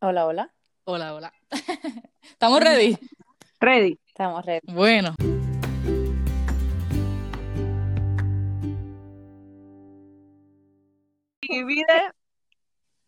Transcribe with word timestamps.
Hola, 0.00 0.26
hola. 0.26 0.54
Hola, 0.84 1.12
hola. 1.12 1.32
¿Estamos 2.22 2.60
ready? 2.60 2.96
Ready. 3.58 3.98
Estamos 4.06 4.46
ready. 4.46 4.72
Bueno. 4.72 5.16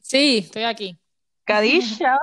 Sí, 0.01 0.39
estoy 0.39 0.65
aquí. 0.65 0.99
Kadisha 1.45 2.19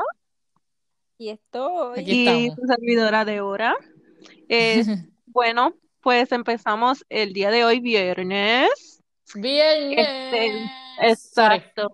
Y 1.18 1.30
estoy. 1.30 2.02
Aquí 2.02 2.28
y 2.28 2.52
su 2.52 2.68
servidora 2.68 3.24
de 3.24 3.40
hora. 3.40 3.74
bueno, 5.28 5.76
pues 6.02 6.34
empezamos 6.34 7.06
el 7.08 7.32
día 7.32 7.52
de 7.52 7.64
hoy, 7.64 7.80
viernes. 7.80 9.02
Viernes. 9.34 9.98
Este, 9.98 11.10
Exacto. 11.10 11.88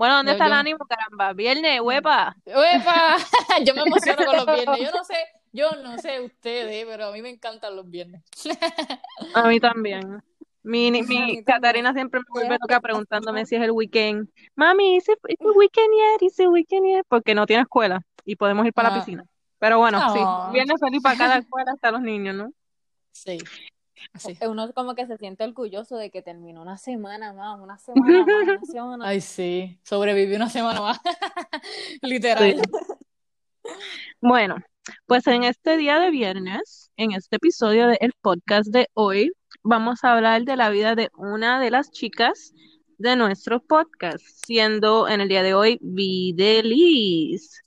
Bueno, 0.00 0.16
¿dónde 0.16 0.32
está 0.32 0.46
el 0.46 0.54
ánimo, 0.54 0.78
caramba? 0.86 1.34
Viernes, 1.34 1.78
huepa. 1.82 2.34
¡Uepa! 2.46 3.18
Yo 3.66 3.74
me 3.74 3.82
emociono 3.82 4.24
con 4.24 4.34
los 4.34 4.46
viernes. 4.56 4.80
Yo 4.80 4.90
no 4.96 5.04
sé, 5.04 5.14
yo 5.52 5.70
no 5.82 5.98
sé 5.98 6.20
ustedes, 6.22 6.86
pero 6.86 7.08
a 7.08 7.12
mí 7.12 7.20
me 7.20 7.28
encantan 7.28 7.76
los 7.76 7.86
viernes. 7.90 8.22
A 9.34 9.46
mí 9.46 9.60
también. 9.60 10.22
Mi, 10.62 10.90
mi. 10.90 11.44
Catarina 11.44 11.92
siempre 11.92 12.20
me 12.20 12.24
vuelve 12.30 12.56
loca 12.58 12.80
preguntándome 12.80 13.44
si 13.44 13.56
es 13.56 13.62
el 13.62 13.72
weekend. 13.72 14.30
Mami, 14.54 14.96
¿es 14.96 15.06
el, 15.10 15.18
weekend 15.54 15.92
yet? 15.92 16.26
¿Es 16.30 16.38
el 16.38 16.48
weekend 16.48 16.86
yet? 16.86 17.04
Porque 17.06 17.34
no 17.34 17.44
tiene 17.44 17.64
escuela 17.64 18.00
y 18.24 18.36
podemos 18.36 18.64
ir 18.64 18.72
para 18.72 18.88
la 18.88 18.94
Ah. 18.94 18.98
piscina. 19.00 19.24
Pero 19.58 19.80
bueno, 19.80 20.00
sí, 20.14 20.20
Ah. 20.24 20.48
viernes 20.50 20.80
feliz 20.80 21.02
para 21.02 21.18
cada 21.18 21.36
escuela 21.36 21.72
hasta 21.72 21.90
los 21.90 22.00
niños, 22.00 22.34
¿no? 22.36 22.50
Sí. 23.12 23.36
Así. 24.12 24.36
Uno 24.46 24.72
como 24.72 24.94
que 24.94 25.06
se 25.06 25.16
siente 25.18 25.44
orgulloso 25.44 25.96
de 25.96 26.10
que 26.10 26.22
terminó 26.22 26.62
una 26.62 26.76
semana 26.78 27.32
más, 27.32 27.58
una 27.60 27.78
semana 27.78 28.24
más, 28.24 28.42
una 28.42 28.60
semana 28.64 29.06
Ay, 29.08 29.20
sí. 29.20 29.78
Sobreviví 29.84 30.34
una 30.36 30.48
semana 30.48 30.80
más. 30.80 30.98
Literal. 32.02 32.56
Sí. 32.56 33.72
Bueno, 34.20 34.56
pues 35.06 35.26
en 35.26 35.44
este 35.44 35.76
día 35.76 35.98
de 35.98 36.10
viernes, 36.10 36.90
en 36.96 37.12
este 37.12 37.36
episodio 37.36 37.86
del 37.88 38.12
podcast 38.20 38.70
de 38.70 38.88
hoy, 38.94 39.32
vamos 39.62 40.02
a 40.04 40.12
hablar 40.14 40.44
de 40.44 40.56
la 40.56 40.70
vida 40.70 40.94
de 40.94 41.10
una 41.16 41.60
de 41.60 41.70
las 41.70 41.90
chicas 41.90 42.52
de 42.98 43.16
nuestro 43.16 43.60
podcast, 43.60 44.24
siendo 44.44 45.08
en 45.08 45.20
el 45.20 45.28
día 45.28 45.42
de 45.42 45.54
hoy 45.54 45.78
Videlis. 45.80 47.62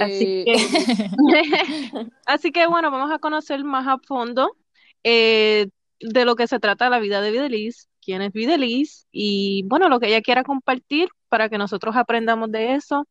Así 0.00 0.44
Eh, 0.44 0.44
que, 0.44 0.56
así 2.26 2.50
que 2.52 2.66
bueno, 2.66 2.90
vamos 2.90 3.10
a 3.12 3.18
conocer 3.18 3.62
más 3.64 3.86
a 3.86 3.98
fondo 3.98 4.56
eh, 5.04 5.68
de 6.00 6.24
lo 6.24 6.34
que 6.36 6.46
se 6.48 6.58
trata 6.58 6.90
la 6.90 6.98
vida 6.98 7.20
de 7.20 7.30
Videlis, 7.30 7.88
quién 8.02 8.20
es 8.22 8.32
Videlis 8.32 9.06
y 9.12 9.62
bueno, 9.66 9.88
lo 9.88 10.00
que 10.00 10.08
ella 10.08 10.20
quiera 10.20 10.42
compartir 10.44 11.08
para 11.28 11.48
que 11.48 11.56
nosotros 11.58 11.94
aprendamos 11.96 12.50
de 12.50 12.74
eso 12.74 13.06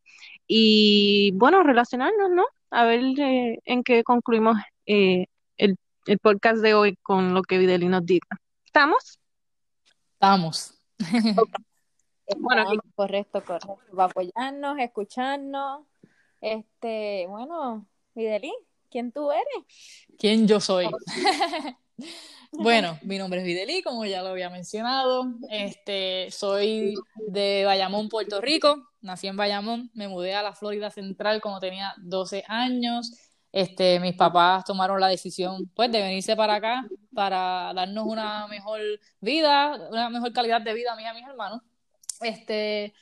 y 0.47 1.31
bueno, 1.35 1.63
relacionarnos, 1.63 2.29
¿no? 2.31 2.45
A 2.69 2.83
ver 2.85 3.01
eh, 3.19 3.59
en 3.65 3.83
qué 3.83 4.03
concluimos 4.03 4.57
eh, 4.85 5.27
el, 5.57 5.75
el 6.05 6.19
podcast 6.19 6.61
de 6.61 6.73
hoy 6.73 6.97
con 7.01 7.33
lo 7.33 7.41
que 7.43 7.57
Videlis 7.57 7.89
nos 7.89 8.05
diga. 8.05 8.27
¿Estamos? 8.65 9.19
Estamos. 10.13 10.73
Bueno, 12.37 12.61
aquí- 12.61 12.79
correcto, 12.95 13.43
correcto. 13.43 13.79
Va 13.97 14.03
a 14.03 14.07
apoyarnos, 14.07 14.79
escucharnos. 14.79 15.85
Este, 16.39 17.25
bueno, 17.27 17.85
Videli, 18.15 18.53
¿quién 18.89 19.11
tú 19.11 19.29
eres? 19.31 20.07
¿Quién 20.17 20.47
yo 20.47 20.61
soy? 20.61 20.87
Bueno, 22.51 22.99
mi 23.01 23.17
nombre 23.17 23.39
es 23.39 23.45
Videli, 23.45 23.81
como 23.81 24.05
ya 24.05 24.21
lo 24.21 24.29
había 24.29 24.49
mencionado. 24.49 25.25
Este, 25.49 26.29
soy 26.31 26.93
de 27.27 27.63
Bayamón, 27.65 28.09
Puerto 28.09 28.41
Rico. 28.41 28.89
Nací 29.01 29.27
en 29.27 29.35
Bayamón, 29.35 29.89
me 29.93 30.07
mudé 30.07 30.35
a 30.35 30.43
la 30.43 30.53
Florida 30.53 30.91
Central 30.91 31.41
cuando 31.41 31.59
tenía 31.59 31.93
12 31.97 32.43
años. 32.47 33.11
Este, 33.51 33.99
mis 33.99 34.15
papás 34.15 34.65
tomaron 34.65 34.99
la 34.99 35.07
decisión, 35.07 35.69
pues, 35.75 35.91
de 35.91 36.01
venirse 36.01 36.35
para 36.35 36.55
acá 36.55 36.87
para 37.13 37.71
darnos 37.73 38.05
una 38.07 38.47
mejor 38.47 38.81
vida, 39.19 39.75
una 39.91 40.09
mejor 40.09 40.33
calidad 40.33 40.61
de 40.61 40.73
vida 40.73 40.93
a 40.93 40.95
mí 40.95 41.03
y 41.03 41.05
a 41.05 41.13
mis 41.13 41.27
hermanos. 41.27 41.61
Este, 42.21 42.93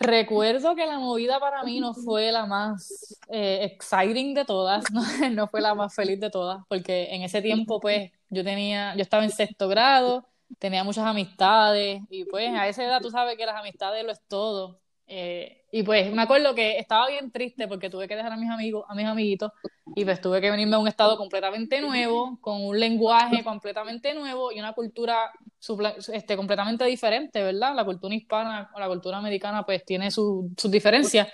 Recuerdo 0.00 0.74
que 0.74 0.86
la 0.86 0.98
movida 0.98 1.38
para 1.38 1.62
mí 1.62 1.78
no 1.78 1.92
fue 1.92 2.32
la 2.32 2.46
más 2.46 3.20
eh, 3.28 3.64
exciting 3.64 4.32
de 4.32 4.46
todas, 4.46 4.84
no, 4.92 5.02
no 5.30 5.46
fue 5.48 5.60
la 5.60 5.74
más 5.74 5.94
feliz 5.94 6.18
de 6.18 6.30
todas, 6.30 6.64
porque 6.68 7.14
en 7.14 7.22
ese 7.22 7.42
tiempo, 7.42 7.80
pues, 7.80 8.10
yo 8.30 8.42
tenía, 8.42 8.94
yo 8.96 9.02
estaba 9.02 9.24
en 9.24 9.30
sexto 9.30 9.68
grado, 9.68 10.26
tenía 10.58 10.84
muchas 10.84 11.04
amistades, 11.04 12.00
y 12.08 12.24
pues 12.24 12.48
a 12.48 12.66
esa 12.66 12.82
edad 12.84 13.02
tú 13.02 13.10
sabes 13.10 13.36
que 13.36 13.44
las 13.44 13.56
amistades 13.56 14.02
lo 14.02 14.12
es 14.12 14.22
todo. 14.26 14.80
Eh, 15.12 15.64
y 15.72 15.82
pues 15.82 16.12
me 16.12 16.22
acuerdo 16.22 16.54
que 16.54 16.78
estaba 16.78 17.08
bien 17.08 17.32
triste 17.32 17.66
porque 17.66 17.90
tuve 17.90 18.06
que 18.06 18.14
dejar 18.14 18.32
a 18.32 18.36
mis 18.36 18.48
amigos, 18.48 18.84
a 18.88 18.94
mis 18.94 19.06
amiguitos, 19.06 19.50
y 19.96 20.04
pues 20.04 20.20
tuve 20.20 20.40
que 20.40 20.48
venirme 20.52 20.76
a 20.76 20.78
un 20.78 20.86
estado 20.86 21.16
completamente 21.16 21.80
nuevo, 21.80 22.38
con 22.40 22.64
un 22.64 22.78
lenguaje 22.78 23.42
completamente 23.42 24.14
nuevo 24.14 24.52
y 24.52 24.60
una 24.60 24.72
cultura 24.72 25.32
este, 26.12 26.36
completamente 26.36 26.84
diferente, 26.84 27.42
¿verdad? 27.42 27.74
La 27.74 27.84
cultura 27.84 28.14
hispana 28.14 28.70
o 28.72 28.78
la 28.78 28.86
cultura 28.86 29.18
americana 29.18 29.64
pues 29.64 29.84
tiene 29.84 30.12
su- 30.12 30.48
sus 30.56 30.70
diferencias. 30.70 31.26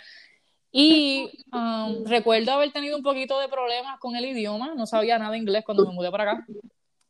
Y 0.73 1.31
um, 1.53 2.05
recuerdo 2.07 2.53
haber 2.53 2.73
tenido 2.73 2.97
un 2.97 3.03
poquito 3.03 3.39
de 3.41 3.49
problemas 3.49 3.99
con 4.01 4.17
el 4.17 4.25
idioma, 4.25 4.75
no 4.75 4.87
sabía 4.87 5.19
nada 5.19 5.33
de 5.33 5.39
inglés 5.39 5.65
cuando 5.67 5.85
me 5.87 5.93
mudé 5.93 6.11
para 6.11 6.33
acá. 6.33 6.47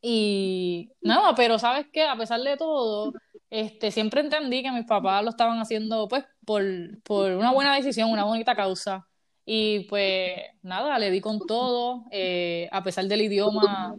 Y 0.03 0.91
nada, 1.01 1.35
pero 1.35 1.59
sabes 1.59 1.87
qué, 1.93 2.03
a 2.03 2.17
pesar 2.17 2.41
de 2.41 2.57
todo, 2.57 3.13
este, 3.51 3.91
siempre 3.91 4.21
entendí 4.21 4.63
que 4.63 4.71
mis 4.73 4.85
papás 4.87 5.23
lo 5.23 5.31
estaban 5.31 5.59
haciendo 5.59 6.09
pues 6.09 6.25
por, 6.45 6.63
por 7.03 7.31
una 7.33 7.53
buena 7.53 7.75
decisión, 7.77 8.11
una 8.11 8.25
bonita 8.25 8.55
causa. 8.55 9.07
Y 9.45 9.81
pues 9.89 10.33
nada, 10.63 10.99
le 10.99 11.11
di 11.11 11.21
con 11.21 11.39
todo, 11.47 12.05
eh, 12.11 12.69
a 12.73 12.83
pesar 12.83 13.05
del 13.07 13.21
idioma, 13.23 13.95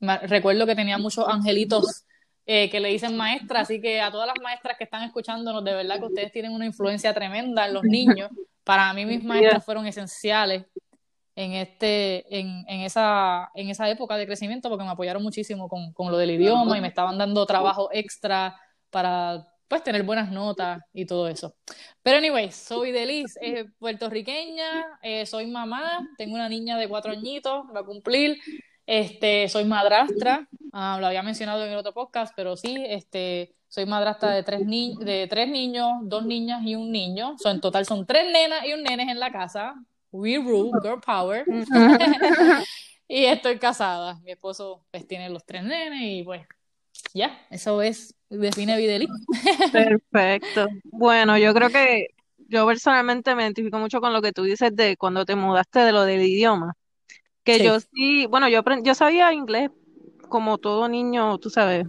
me- 0.00 0.18
recuerdo 0.18 0.66
que 0.66 0.74
tenía 0.74 0.98
muchos 0.98 1.26
angelitos 1.26 2.04
eh, 2.44 2.68
que 2.68 2.80
le 2.80 2.88
dicen 2.88 3.16
maestra, 3.16 3.60
así 3.60 3.80
que 3.80 4.00
a 4.00 4.10
todas 4.10 4.26
las 4.26 4.36
maestras 4.42 4.76
que 4.76 4.84
están 4.84 5.04
escuchándonos, 5.04 5.64
de 5.64 5.72
verdad 5.74 5.98
que 5.98 6.06
ustedes 6.06 6.32
tienen 6.32 6.52
una 6.52 6.66
influencia 6.66 7.14
tremenda 7.14 7.66
en 7.66 7.74
los 7.74 7.84
niños. 7.84 8.30
Para 8.64 8.92
mí 8.92 9.06
mis 9.06 9.22
maestras 9.24 9.64
fueron 9.64 9.86
esenciales 9.86 10.64
en 11.34 11.52
este, 11.52 12.38
en, 12.38 12.64
en 12.68 12.80
esa, 12.80 13.50
en 13.54 13.70
esa 13.70 13.88
época 13.88 14.16
de 14.16 14.26
crecimiento, 14.26 14.68
porque 14.68 14.84
me 14.84 14.90
apoyaron 14.90 15.22
muchísimo 15.22 15.68
con, 15.68 15.92
con 15.92 16.10
lo 16.10 16.18
del 16.18 16.32
idioma 16.32 16.76
y 16.76 16.80
me 16.80 16.88
estaban 16.88 17.18
dando 17.18 17.46
trabajo 17.46 17.88
extra 17.92 18.56
para 18.90 19.48
pues 19.72 19.82
tener 19.82 20.02
buenas 20.02 20.30
notas 20.30 20.82
y 20.92 21.06
todo 21.06 21.28
eso. 21.28 21.56
Pero 22.02 22.18
anyway, 22.18 22.52
soy 22.52 22.92
Delis, 22.92 23.38
eh, 23.40 23.64
puertorriqueña, 23.78 24.98
eh, 25.02 25.24
soy 25.24 25.46
mamá, 25.46 26.06
tengo 26.18 26.34
una 26.34 26.50
niña 26.50 26.76
de 26.76 26.88
cuatro 26.88 27.10
añitos, 27.12 27.64
va 27.74 27.80
a 27.80 27.84
cumplir, 27.84 28.38
este, 28.84 29.48
soy 29.48 29.64
madrastra, 29.64 30.46
ah, 30.74 30.98
lo 31.00 31.06
había 31.06 31.22
mencionado 31.22 31.64
en 31.64 31.72
el 31.72 31.78
otro 31.78 31.94
podcast, 31.94 32.34
pero 32.36 32.54
sí, 32.54 32.84
este, 32.86 33.54
soy 33.66 33.86
madrastra 33.86 34.32
de 34.32 34.42
tres, 34.42 34.66
ni 34.66 34.94
de 34.98 35.26
tres 35.26 35.48
niños, 35.48 35.88
dos 36.02 36.26
niñas 36.26 36.60
y 36.66 36.74
un 36.74 36.92
niño, 36.92 37.36
so, 37.38 37.50
en 37.50 37.62
total 37.62 37.86
son 37.86 38.04
tres 38.04 38.30
nenas 38.30 38.66
y 38.66 38.74
un 38.74 38.82
nenes 38.82 39.08
en 39.08 39.18
la 39.18 39.32
casa, 39.32 39.74
we 40.12 40.36
rule, 40.36 40.70
girl 40.82 41.00
power, 41.00 41.44
y 43.08 43.24
estoy 43.24 43.58
casada, 43.58 44.20
mi 44.22 44.32
esposo 44.32 44.84
pues 44.90 45.06
tiene 45.06 45.28
los 45.30 45.44
tres 45.44 45.64
nenes 45.64 46.00
y 46.02 46.22
pues 46.22 46.42
ya, 47.14 47.46
eso 47.50 47.82
es, 47.82 48.14
define 48.28 48.76
Videli. 48.76 49.08
Perfecto. 49.72 50.68
Bueno, 50.84 51.36
yo 51.38 51.52
creo 51.54 51.70
que 51.70 52.08
yo 52.48 52.66
personalmente 52.66 53.34
me 53.34 53.42
identifico 53.42 53.78
mucho 53.78 54.00
con 54.00 54.12
lo 54.12 54.22
que 54.22 54.32
tú 54.32 54.42
dices 54.44 54.74
de 54.76 54.96
cuando 54.96 55.24
te 55.24 55.34
mudaste 55.36 55.80
de 55.80 55.92
lo 55.92 56.04
del 56.04 56.22
idioma. 56.22 56.74
Que 57.44 57.58
Sí. 57.58 57.64
yo 57.64 57.80
sí, 57.80 58.26
bueno, 58.26 58.48
yo 58.48 58.60
aprendí, 58.60 58.86
yo 58.86 58.94
sabía 58.94 59.32
inglés 59.32 59.70
como 60.28 60.58
todo 60.58 60.88
niño, 60.88 61.38
tú 61.38 61.50
sabes, 61.50 61.86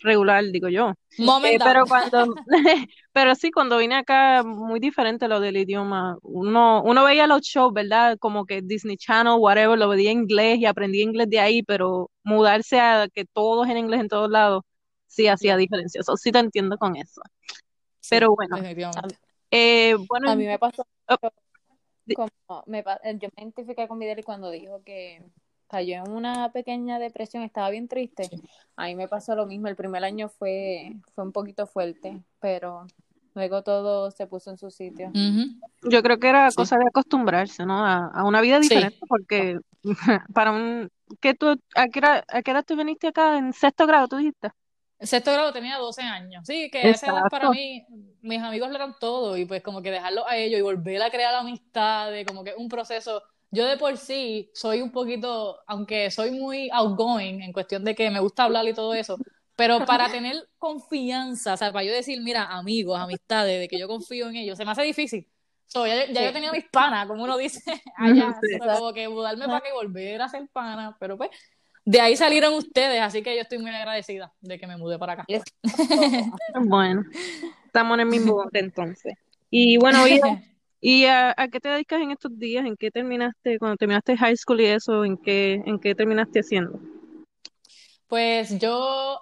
regular, 0.00 0.44
digo 0.50 0.68
yo. 0.68 0.94
Eh, 1.18 1.58
pero 1.62 1.84
cuando, 1.86 2.34
pero 3.20 3.34
sí, 3.34 3.50
cuando 3.50 3.78
vine 3.78 3.96
acá, 3.96 4.44
muy 4.44 4.78
diferente 4.78 5.26
lo 5.26 5.40
del 5.40 5.56
idioma. 5.56 6.16
Uno, 6.22 6.84
uno 6.84 7.02
veía 7.02 7.26
los 7.26 7.40
shows, 7.40 7.72
¿verdad? 7.74 8.16
Como 8.20 8.46
que 8.46 8.62
Disney 8.62 8.96
Channel, 8.96 9.38
whatever, 9.40 9.76
lo 9.76 9.88
veía 9.88 10.12
en 10.12 10.20
inglés 10.20 10.58
y 10.58 10.66
aprendí 10.66 11.02
inglés 11.02 11.28
de 11.28 11.40
ahí, 11.40 11.64
pero 11.64 12.12
mudarse 12.22 12.78
a 12.78 13.08
que 13.12 13.24
todo 13.24 13.64
es 13.64 13.70
en 13.72 13.78
inglés 13.78 14.02
en 14.02 14.08
todos 14.08 14.30
lados, 14.30 14.62
sí 15.08 15.26
hacía 15.26 15.56
diferencia. 15.56 16.00
Eso 16.00 16.16
sí 16.16 16.30
te 16.30 16.38
entiendo 16.38 16.78
con 16.78 16.94
eso. 16.94 17.20
Sí, 17.98 18.10
pero 18.10 18.36
bueno. 18.36 18.56
Eh, 19.50 19.96
bueno, 20.08 20.30
A 20.30 20.36
mí 20.36 20.46
me 20.46 20.60
pasó 20.60 20.86
Oh. 21.08 21.16
Como 22.14 22.30
me, 22.66 22.84
pa- 22.84 23.00
yo 23.02 23.30
me 23.36 23.42
identifiqué 23.42 23.88
con 23.88 23.98
Videli 23.98 24.22
cuando 24.22 24.52
dijo 24.52 24.80
que 24.84 25.24
cayó 25.66 26.04
en 26.04 26.12
una 26.12 26.52
pequeña 26.52 27.00
depresión, 27.00 27.42
estaba 27.42 27.68
bien 27.70 27.88
triste. 27.88 28.24
Sí. 28.26 28.40
A 28.76 28.84
mí 28.84 28.94
me 28.94 29.08
pasó 29.08 29.34
lo 29.34 29.44
mismo, 29.44 29.66
el 29.66 29.74
primer 29.74 30.04
año 30.04 30.28
fue, 30.28 30.92
fue 31.16 31.24
un 31.24 31.32
poquito 31.32 31.66
fuerte, 31.66 32.22
pero 32.38 32.86
luego 33.34 33.62
todo 33.62 34.10
se 34.10 34.26
puso 34.26 34.50
en 34.50 34.58
su 34.58 34.70
sitio. 34.70 35.08
Ujú. 35.14 35.60
yo 35.82 36.02
creo 36.02 36.18
que 36.18 36.28
era 36.28 36.48
Sí. 36.50 36.56
cosa 36.56 36.76
de 36.76 36.84
acostumbrarse, 36.88 37.64
¿no? 37.66 37.84
A, 37.84 38.08
a 38.12 38.24
una 38.24 38.40
vida 38.40 38.58
Sí. 38.60 38.64
diferente, 38.64 38.98
porque 39.08 39.58
para 40.34 40.52
un, 40.52 40.88
¿qué 41.20 41.34
tú, 41.34 41.56
a 41.74 41.86
qué 41.88 41.98
hora, 42.00 42.24
a 42.28 42.42
qué 42.42 42.50
hora 42.50 42.62
tú 42.62 42.76
viniste 42.76 43.08
acá? 43.08 43.38
En 43.38 43.52
sexto 43.52 43.86
grado, 43.86 44.08
tú 44.08 44.16
dijiste. 44.16 44.50
sexto 45.00 45.32
grado 45.32 45.52
tenía 45.52 45.76
12 45.78 46.02
años. 46.02 46.42
Sí, 46.46 46.70
que 46.70 46.90
esa 46.90 47.08
edad 47.08 47.28
para 47.30 47.48
mí, 47.48 47.84
mis 48.20 48.40
amigos 48.42 48.68
lo 48.70 48.76
eran 48.76 48.94
todo 48.98 49.36
y 49.36 49.44
pues 49.46 49.62
como 49.62 49.82
que 49.82 49.90
dejarlo 49.90 50.26
a 50.26 50.36
ellos 50.36 50.58
y 50.58 50.62
volver 50.62 51.02
a 51.02 51.10
crear 51.10 51.34
amistades, 51.34 52.26
como 52.26 52.42
que 52.44 52.54
un 52.56 52.68
proceso. 52.68 53.22
Yo 53.50 53.64
de 53.66 53.76
por 53.78 53.96
sí 53.96 54.50
soy 54.54 54.82
un 54.82 54.90
poquito, 54.92 55.60
aunque 55.66 56.10
soy 56.10 56.32
muy 56.32 56.68
outgoing 56.72 57.42
en 57.42 57.52
cuestión 57.52 57.84
de 57.84 57.94
que 57.94 58.10
me 58.10 58.20
gusta 58.20 58.44
hablar 58.44 58.66
y 58.66 58.74
todo 58.74 58.94
eso, 58.94 59.22
pero 59.58 59.80
para 59.86 60.08
tener 60.08 60.36
confianza, 60.56 61.54
o 61.54 61.56
sea, 61.56 61.72
para 61.72 61.84
yo 61.84 61.92
decir, 61.92 62.22
mira, 62.22 62.44
amigos, 62.44 62.98
amistades, 62.98 63.58
de 63.58 63.68
que 63.68 63.78
yo 63.78 63.88
confío 63.88 64.28
en 64.28 64.36
ellos, 64.36 64.56
se 64.56 64.64
me 64.64 64.70
hace 64.70 64.82
difícil. 64.82 65.26
ya, 65.74 66.06
yo 66.06 66.32
tenía 66.32 66.52
mis 66.52 66.66
panas, 66.66 67.08
como 67.08 67.24
uno 67.24 67.36
dice 67.36 67.60
allá, 67.96 68.38
como 68.76 68.92
que 68.92 69.08
mudarme 69.08 69.46
para 69.46 69.60
que 69.60 69.72
volver 69.72 70.22
a 70.22 70.28
ser 70.28 70.48
pana, 70.52 70.96
pero 71.00 71.18
pues 71.18 71.30
de 71.84 72.00
ahí 72.00 72.16
salieron 72.16 72.54
ustedes, 72.54 73.00
así 73.00 73.22
que 73.22 73.34
yo 73.34 73.42
estoy 73.42 73.58
muy 73.58 73.70
agradecida 73.70 74.32
de 74.40 74.58
que 74.58 74.66
me 74.66 74.76
mudé 74.76 74.98
para 74.98 75.14
acá. 75.14 75.24
bueno, 76.60 77.02
estamos 77.64 77.94
en 77.94 78.00
el 78.00 78.06
mismo 78.06 78.34
bote 78.34 78.60
entonces. 78.60 79.14
Y 79.50 79.78
bueno, 79.78 80.04
¿y, 80.80 81.06
a, 81.06 81.34
qué 81.50 81.60
te 81.60 81.70
dedicas 81.70 82.02
en 82.02 82.10
estos 82.10 82.38
días? 82.38 82.66
¿En 82.66 82.76
qué 82.76 82.90
terminaste, 82.90 83.58
cuando 83.58 83.76
terminaste 83.78 84.18
high 84.18 84.36
school 84.36 84.60
y 84.60 84.66
eso, 84.66 85.04
en 85.04 85.16
qué, 85.16 85.62
en 85.64 85.78
qué 85.78 85.94
terminaste 85.94 86.40
haciendo? 86.40 86.78
Pues 88.08 88.58
yo 88.58 89.20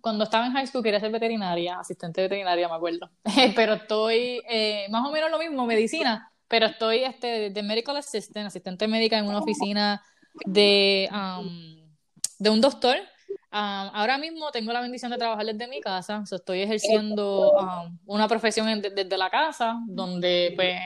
cuando 0.00 0.24
estaba 0.24 0.46
en 0.46 0.52
high 0.52 0.66
school 0.66 0.82
quería 0.82 1.00
ser 1.00 1.12
veterinaria, 1.12 1.78
asistente 1.78 2.20
veterinaria, 2.20 2.68
me 2.68 2.74
acuerdo. 2.74 3.10
pero 3.56 3.74
estoy 3.74 4.42
eh, 4.48 4.86
más 4.90 5.06
o 5.06 5.12
menos 5.12 5.30
lo 5.30 5.38
mismo, 5.38 5.64
medicina, 5.64 6.32
pero 6.48 6.66
estoy 6.66 7.04
este, 7.04 7.50
de 7.50 7.62
medical 7.62 7.96
assistant, 7.96 8.46
asistente 8.46 8.88
médica 8.88 9.16
en 9.16 9.26
una 9.26 9.38
oficina 9.38 10.02
de 10.44 11.08
de 12.38 12.50
un 12.50 12.60
doctor. 12.60 12.96
ahora 13.50 14.18
mismo 14.18 14.50
tengo 14.50 14.72
la 14.72 14.80
bendición 14.80 15.10
de 15.10 15.18
trabajar 15.18 15.46
desde 15.46 15.66
mi 15.68 15.80
casa, 15.80 16.22
estoy 16.30 16.60
ejerciendo 16.60 17.52
una 18.04 18.28
profesión 18.28 18.82
desde 18.82 19.16
la 19.16 19.30
casa, 19.30 19.78
donde 19.86 20.52
pues 20.56 20.78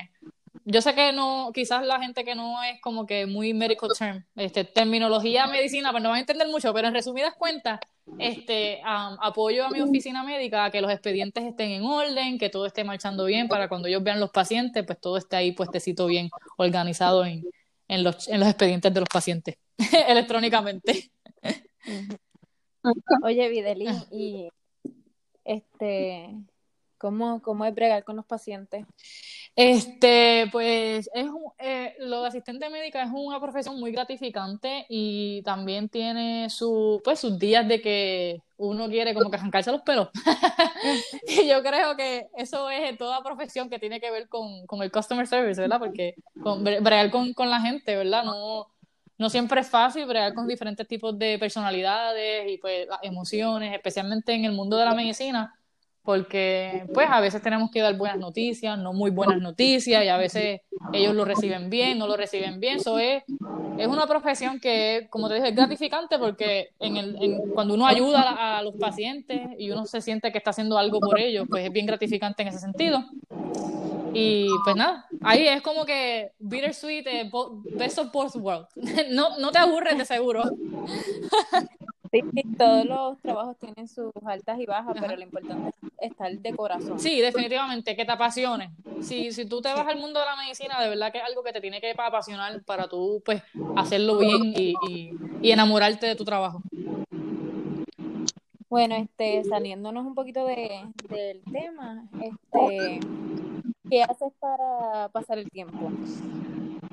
yo 0.64 0.82
sé 0.82 0.94
que 0.94 1.12
no, 1.12 1.50
quizás 1.54 1.84
la 1.86 2.00
gente 2.00 2.24
que 2.24 2.34
no 2.34 2.62
es 2.62 2.80
como 2.80 3.06
que 3.06 3.26
muy 3.26 3.54
medical 3.54 3.90
term, 3.96 4.24
este, 4.36 4.64
terminología 4.64 5.46
medicina, 5.46 5.90
pues 5.90 6.02
no 6.02 6.08
van 6.08 6.18
a 6.18 6.20
entender 6.20 6.48
mucho, 6.48 6.72
pero 6.74 6.88
en 6.88 6.94
resumidas 6.94 7.34
cuentas, 7.34 7.78
este, 8.18 8.80
apoyo 8.84 9.66
a 9.66 9.70
mi 9.70 9.80
oficina 9.80 10.24
médica 10.24 10.64
a 10.64 10.70
que 10.70 10.80
los 10.80 10.90
expedientes 10.90 11.44
estén 11.44 11.70
en 11.70 11.84
orden, 11.84 12.38
que 12.38 12.50
todo 12.50 12.66
esté 12.66 12.82
marchando 12.82 13.24
bien 13.26 13.48
para 13.48 13.68
cuando 13.68 13.88
ellos 13.88 14.02
vean 14.02 14.18
los 14.18 14.30
pacientes, 14.30 14.84
pues 14.84 15.00
todo 15.00 15.16
esté 15.16 15.36
ahí 15.36 15.52
puestecito 15.52 16.06
bien 16.06 16.28
organizado 16.56 17.24
en, 17.24 17.44
en, 17.88 18.04
los, 18.04 18.26
en 18.28 18.40
los 18.40 18.48
expedientes 18.48 18.92
de 18.92 19.00
los 19.00 19.08
pacientes 19.08 19.56
electrónicamente. 20.08 21.10
Oye, 23.22 23.48
Videlín, 23.48 23.94
y 24.10 24.48
este, 25.44 26.34
¿cómo, 26.98 27.40
¿cómo 27.42 27.64
es 27.64 27.74
bregar 27.74 28.04
con 28.04 28.16
los 28.16 28.26
pacientes? 28.26 28.86
Este, 29.62 30.48
pues 30.50 31.10
es 31.12 31.26
eh, 31.58 31.94
lo 31.98 32.22
de 32.22 32.28
asistente 32.28 32.70
médica 32.70 33.02
es 33.02 33.10
una 33.12 33.38
profesión 33.38 33.78
muy 33.78 33.92
gratificante 33.92 34.86
y 34.88 35.42
también 35.42 35.90
tiene 35.90 36.48
su, 36.48 37.02
pues, 37.04 37.20
sus 37.20 37.38
días 37.38 37.68
de 37.68 37.82
que 37.82 38.40
uno 38.56 38.88
quiere 38.88 39.12
como 39.12 39.30
que 39.30 39.36
arrancarse 39.36 39.70
los 39.70 39.82
pelos. 39.82 40.08
y 41.28 41.46
yo 41.46 41.62
creo 41.62 41.94
que 41.94 42.28
eso 42.38 42.70
es 42.70 42.96
toda 42.96 43.22
profesión 43.22 43.68
que 43.68 43.78
tiene 43.78 44.00
que 44.00 44.10
ver 44.10 44.30
con, 44.30 44.66
con 44.66 44.82
el 44.82 44.90
customer 44.90 45.26
service, 45.26 45.60
¿verdad? 45.60 45.78
Porque 45.78 46.14
con, 46.42 46.64
bregar 46.64 47.10
con, 47.10 47.34
con 47.34 47.50
la 47.50 47.60
gente, 47.60 47.96
¿verdad? 47.96 48.24
No, 48.24 48.66
no 49.18 49.28
siempre 49.28 49.60
es 49.60 49.68
fácil 49.68 50.06
bregar 50.06 50.32
con 50.32 50.48
diferentes 50.48 50.88
tipos 50.88 51.18
de 51.18 51.38
personalidades 51.38 52.50
y 52.50 52.56
pues 52.56 52.88
emociones, 53.02 53.74
especialmente 53.74 54.32
en 54.32 54.46
el 54.46 54.52
mundo 54.52 54.78
de 54.78 54.86
la 54.86 54.94
medicina, 54.94 55.59
porque 56.04 56.84
pues 56.94 57.08
a 57.10 57.20
veces 57.20 57.42
tenemos 57.42 57.70
que 57.70 57.80
dar 57.80 57.96
buenas 57.96 58.18
noticias, 58.18 58.78
no 58.78 58.92
muy 58.92 59.10
buenas 59.10 59.40
noticias, 59.40 60.04
y 60.04 60.08
a 60.08 60.16
veces 60.16 60.60
ellos 60.92 61.14
lo 61.14 61.24
reciben 61.24 61.70
bien, 61.70 61.98
no 61.98 62.06
lo 62.06 62.16
reciben 62.16 62.60
bien. 62.60 62.78
Eso 62.78 62.98
es, 62.98 63.22
es 63.78 63.86
una 63.86 64.06
profesión 64.06 64.60
que, 64.60 65.06
como 65.10 65.28
te 65.28 65.34
dije, 65.34 65.48
es 65.48 65.56
gratificante 65.56 66.18
porque 66.18 66.70
en 66.78 66.96
el, 66.96 67.40
cuando 67.54 67.74
uno 67.74 67.86
ayuda 67.86 68.22
a, 68.22 68.58
a, 68.58 68.62
los 68.62 68.74
pacientes 68.76 69.40
y 69.58 69.70
uno 69.70 69.86
se 69.86 70.00
siente 70.00 70.32
que 70.32 70.38
está 70.38 70.50
haciendo 70.50 70.78
algo 70.78 71.00
por 71.00 71.18
ellos, 71.18 71.46
pues 71.48 71.64
es 71.64 71.72
bien 71.72 71.86
gratificante 71.86 72.42
en 72.42 72.48
ese 72.48 72.58
sentido. 72.58 73.04
Y 74.12 74.48
pues 74.64 74.76
nada, 74.76 75.06
ahí 75.22 75.46
es 75.46 75.62
como 75.62 75.84
que 75.84 76.32
bittersweet, 76.38 77.06
eh, 77.06 77.30
best 77.74 77.98
of 77.98 78.10
both 78.12 78.34
worlds. 78.36 78.68
no, 79.10 79.38
no 79.38 79.50
te 79.50 79.58
aburres 79.58 79.96
de 79.96 80.04
seguro. 80.04 80.42
Sí, 82.12 82.22
todos 82.58 82.84
los 82.86 83.18
trabajos 83.20 83.56
tienen 83.58 83.86
sus 83.86 84.12
altas 84.26 84.58
y 84.58 84.66
bajas, 84.66 84.96
pero 85.00 85.14
lo 85.14 85.22
importante 85.22 85.72
es 86.00 86.10
estar 86.10 86.32
de 86.32 86.56
corazón. 86.56 86.98
Sí, 86.98 87.20
definitivamente, 87.20 87.94
que 87.94 88.04
te 88.04 88.10
apasione. 88.10 88.72
Si, 89.00 89.30
si 89.32 89.46
tú 89.46 89.60
te 89.60 89.72
vas 89.72 89.86
al 89.86 89.98
mundo 89.98 90.18
de 90.18 90.26
la 90.26 90.36
medicina, 90.36 90.80
de 90.80 90.88
verdad 90.88 91.12
que 91.12 91.18
es 91.18 91.24
algo 91.24 91.44
que 91.44 91.52
te 91.52 91.60
tiene 91.60 91.80
que 91.80 91.94
apasionar 91.96 92.62
para 92.64 92.88
tú, 92.88 93.22
pues, 93.24 93.42
hacerlo 93.76 94.18
bien 94.18 94.52
y, 94.56 94.74
y, 94.88 95.12
y 95.40 95.52
enamorarte 95.52 96.06
de 96.06 96.16
tu 96.16 96.24
trabajo. 96.24 96.62
Bueno, 98.68 98.96
este, 98.96 99.44
saliéndonos 99.44 100.04
un 100.04 100.14
poquito 100.14 100.44
de, 100.46 100.84
del 101.08 101.42
tema, 101.52 102.04
este, 102.20 103.00
¿Qué 103.90 104.04
haces 104.04 104.32
para 104.38 105.08
pasar 105.08 105.38
el 105.38 105.50
tiempo? 105.50 105.90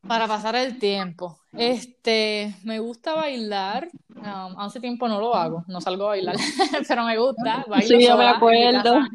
Para 0.08 0.28
pasar 0.28 0.56
el 0.56 0.80
tiempo. 0.80 1.38
Este, 1.54 2.56
me 2.64 2.80
gusta 2.80 3.14
bailar. 3.14 3.90
Um, 4.28 4.60
hace 4.60 4.80
tiempo 4.80 5.08
no 5.08 5.20
lo 5.20 5.34
hago, 5.36 5.64
no 5.68 5.80
salgo 5.80 6.06
a 6.06 6.08
bailar, 6.08 6.36
pero 6.88 7.04
me 7.06 7.18
gusta. 7.18 7.66
Bailo 7.68 7.88
sí, 7.88 8.06
yo 8.06 8.18
me 8.18 8.28
acuerdo. 8.28 9.00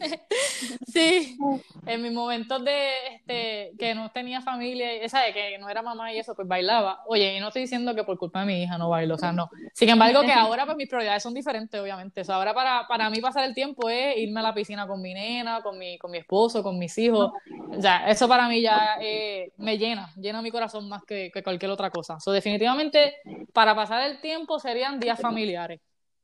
sí, 0.92 1.38
en 1.86 2.02
mis 2.02 2.12
momentos 2.12 2.64
de 2.64 2.90
este, 3.14 3.72
que 3.78 3.94
no 3.94 4.10
tenía 4.10 4.40
familia, 4.40 4.88
de 4.88 5.32
que 5.32 5.58
no 5.58 5.68
era 5.68 5.82
mamá 5.82 6.12
y 6.12 6.18
eso, 6.18 6.34
pues 6.34 6.46
bailaba. 6.46 7.00
Oye, 7.06 7.36
y 7.36 7.40
no 7.40 7.48
estoy 7.48 7.62
diciendo 7.62 7.94
que 7.94 8.04
por 8.04 8.18
culpa 8.18 8.40
de 8.40 8.46
mi 8.46 8.62
hija 8.62 8.78
no 8.78 8.88
bailo, 8.88 9.14
o 9.14 9.18
sea, 9.18 9.32
no. 9.32 9.50
Sin 9.72 9.88
embargo, 9.88 10.22
que 10.22 10.32
ahora 10.32 10.64
pues 10.64 10.76
mis 10.76 10.88
prioridades 10.88 11.22
son 11.22 11.34
diferentes, 11.34 11.80
obviamente. 11.80 12.20
O 12.20 12.24
sea, 12.24 12.36
ahora 12.36 12.54
para, 12.54 12.86
para 12.88 13.10
mí 13.10 13.20
pasar 13.20 13.44
el 13.44 13.54
tiempo 13.54 13.88
es 13.88 14.16
irme 14.18 14.40
a 14.40 14.44
la 14.44 14.54
piscina 14.54 14.86
con 14.86 15.00
mi 15.00 15.14
nena, 15.14 15.62
con 15.62 15.78
mi, 15.78 15.98
con 15.98 16.10
mi 16.10 16.18
esposo, 16.18 16.62
con 16.62 16.78
mis 16.78 16.96
hijos. 16.98 17.32
Ya, 17.78 18.08
eso 18.08 18.28
para 18.28 18.48
mí 18.48 18.60
ya 18.60 18.98
eh, 19.00 19.52
me 19.56 19.78
llena, 19.78 20.12
llena 20.16 20.42
mi 20.42 20.50
corazón 20.50 20.88
más 20.88 21.02
que, 21.04 21.30
que 21.32 21.42
cualquier 21.42 21.70
otra 21.70 21.90
cosa. 21.90 22.20
So, 22.20 22.32
definitivamente, 22.32 23.14
para 23.52 23.74
pasar 23.74 24.02
el 24.10 24.20
tiempo 24.20 24.58
serían 24.58 25.00
días 25.00 25.20
familiares. 25.20 25.80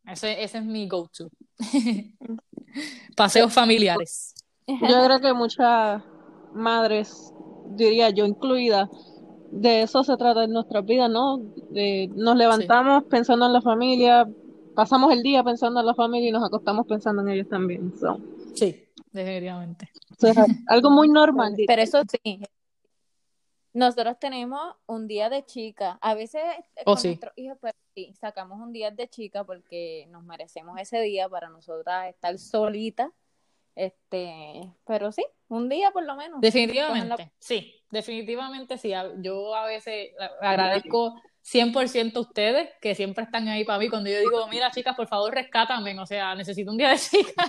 Ese, 0.06 0.43
ese 0.43 0.59
es 0.59 0.65
mi 0.65 0.88
go-to. 0.88 1.29
Paseos 3.17 3.53
familiares. 3.53 4.35
Yo 4.69 4.76
creo 5.05 5.20
que 5.20 5.32
muchas 5.32 6.03
madres, 6.53 7.32
diría 7.70 8.11
yo 8.11 8.26
incluida, 8.26 8.89
de 9.51 9.82
eso 9.82 10.05
se 10.05 10.17
trata 10.17 10.44
en 10.44 10.53
nuestras 10.53 10.84
vidas, 10.84 11.10
¿no? 11.10 11.39
De, 11.70 12.10
nos 12.15 12.37
levantamos 12.37 13.05
pensando 13.05 13.46
en 13.46 13.53
la 13.53 13.63
familia, 13.63 14.29
pasamos 14.75 15.13
el 15.13 15.22
día 15.22 15.43
pensando 15.43 15.81
en 15.81 15.87
la 15.87 15.94
familia 15.94 16.29
y 16.29 16.32
nos 16.32 16.44
acostamos 16.44 16.87
pensando 16.87 17.22
en 17.22 17.29
ellos 17.31 17.48
también. 17.48 17.93
Sí, 18.55 18.84
definitivamente. 19.13 19.91
algo 20.67 20.91
muy 20.91 21.08
normal. 21.08 21.55
Pero 21.67 21.82
eso 21.82 22.03
sí, 22.22 22.41
nosotros 23.72 24.19
tenemos 24.19 24.60
un 24.87 25.06
día 25.06 25.31
de 25.31 25.44
chica. 25.44 25.98
A 26.01 26.15
veces 26.15 26.43
eh, 26.77 26.82
oh, 26.84 26.94
con 26.94 27.03
nuestros 27.03 27.32
hijos, 27.37 27.58
pues 27.60 27.72
sí, 27.94 28.13
sacamos 28.20 28.60
un 28.60 28.72
día 28.72 28.91
de 28.91 29.08
chica 29.08 29.44
porque 29.44 30.06
nos 30.10 30.25
merecemos 30.25 30.79
ese 30.81 31.01
día 31.01 31.29
para 31.29 31.48
nosotras 31.48 32.08
estar 32.08 32.37
solitas. 32.39 33.10
Este, 33.79 34.75
pero 34.85 35.13
sí, 35.13 35.25
un 35.47 35.69
día 35.69 35.93
por 35.93 36.03
lo 36.03 36.17
menos. 36.17 36.41
Definitivamente, 36.41 37.31
sí, 37.39 37.73
definitivamente 37.93 38.77
sí. 38.77 38.93
Yo 39.19 39.55
a 39.55 39.67
veces 39.67 40.11
agradezco 40.41 41.15
100% 41.44 42.17
a 42.17 42.20
ustedes 42.20 42.70
que 42.82 42.97
siempre 42.97 43.23
están 43.23 43.47
ahí 43.47 43.65
para 43.65 43.79
mí 43.79 43.89
cuando 43.89 44.11
yo 44.11 44.19
digo, 44.19 44.49
mira 44.49 44.73
chicas, 44.73 44.97
por 44.97 45.06
favor 45.06 45.32
rescátame, 45.32 45.97
o 46.01 46.06
sea, 46.06 46.35
necesito 46.35 46.73
un 46.73 46.77
día 46.77 46.91
de 46.91 46.99
chica. 46.99 47.47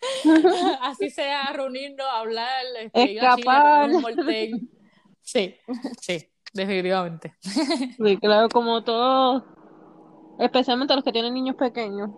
Así 0.80 1.10
sea 1.10 1.52
reunirnos, 1.52 2.06
hablar, 2.08 2.64
este, 2.80 3.16
escapar. 3.16 3.90
Sí, 5.22 5.56
sí, 6.00 6.30
definitivamente. 6.52 7.34
Sí, 7.40 8.16
claro, 8.18 8.48
como 8.48 8.84
todos, 8.84 9.42
especialmente 10.38 10.94
los 10.94 11.02
que 11.02 11.10
tienen 11.10 11.34
niños 11.34 11.56
pequeños, 11.56 12.10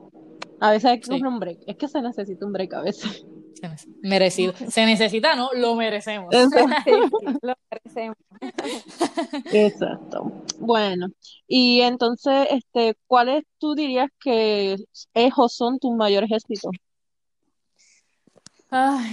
a 0.60 0.72
veces 0.72 0.90
hay 0.90 1.00
que 1.00 1.06
sí. 1.06 1.22
un 1.22 1.38
break. 1.38 1.60
Es 1.66 1.76
que 1.76 1.88
se 1.88 2.02
necesita 2.02 2.44
un 2.44 2.52
break 2.52 2.74
a 2.74 2.82
veces. 2.82 3.24
Merecido. 4.02 4.54
Se 4.70 4.84
necesita, 4.86 5.34
¿no? 5.34 5.50
Lo 5.54 5.74
merecemos. 5.74 6.34
lo 7.42 7.54
merecemos. 7.70 8.16
Exacto. 9.52 10.44
Bueno, 10.58 11.08
y 11.46 11.80
entonces, 11.80 12.48
este, 12.50 12.96
¿cuáles 13.06 13.44
tú 13.58 13.74
dirías 13.74 14.08
que 14.20 14.76
es 15.14 15.32
o 15.36 15.48
son 15.48 15.78
tus 15.78 15.94
mayores 15.94 16.30
éxitos? 16.30 16.72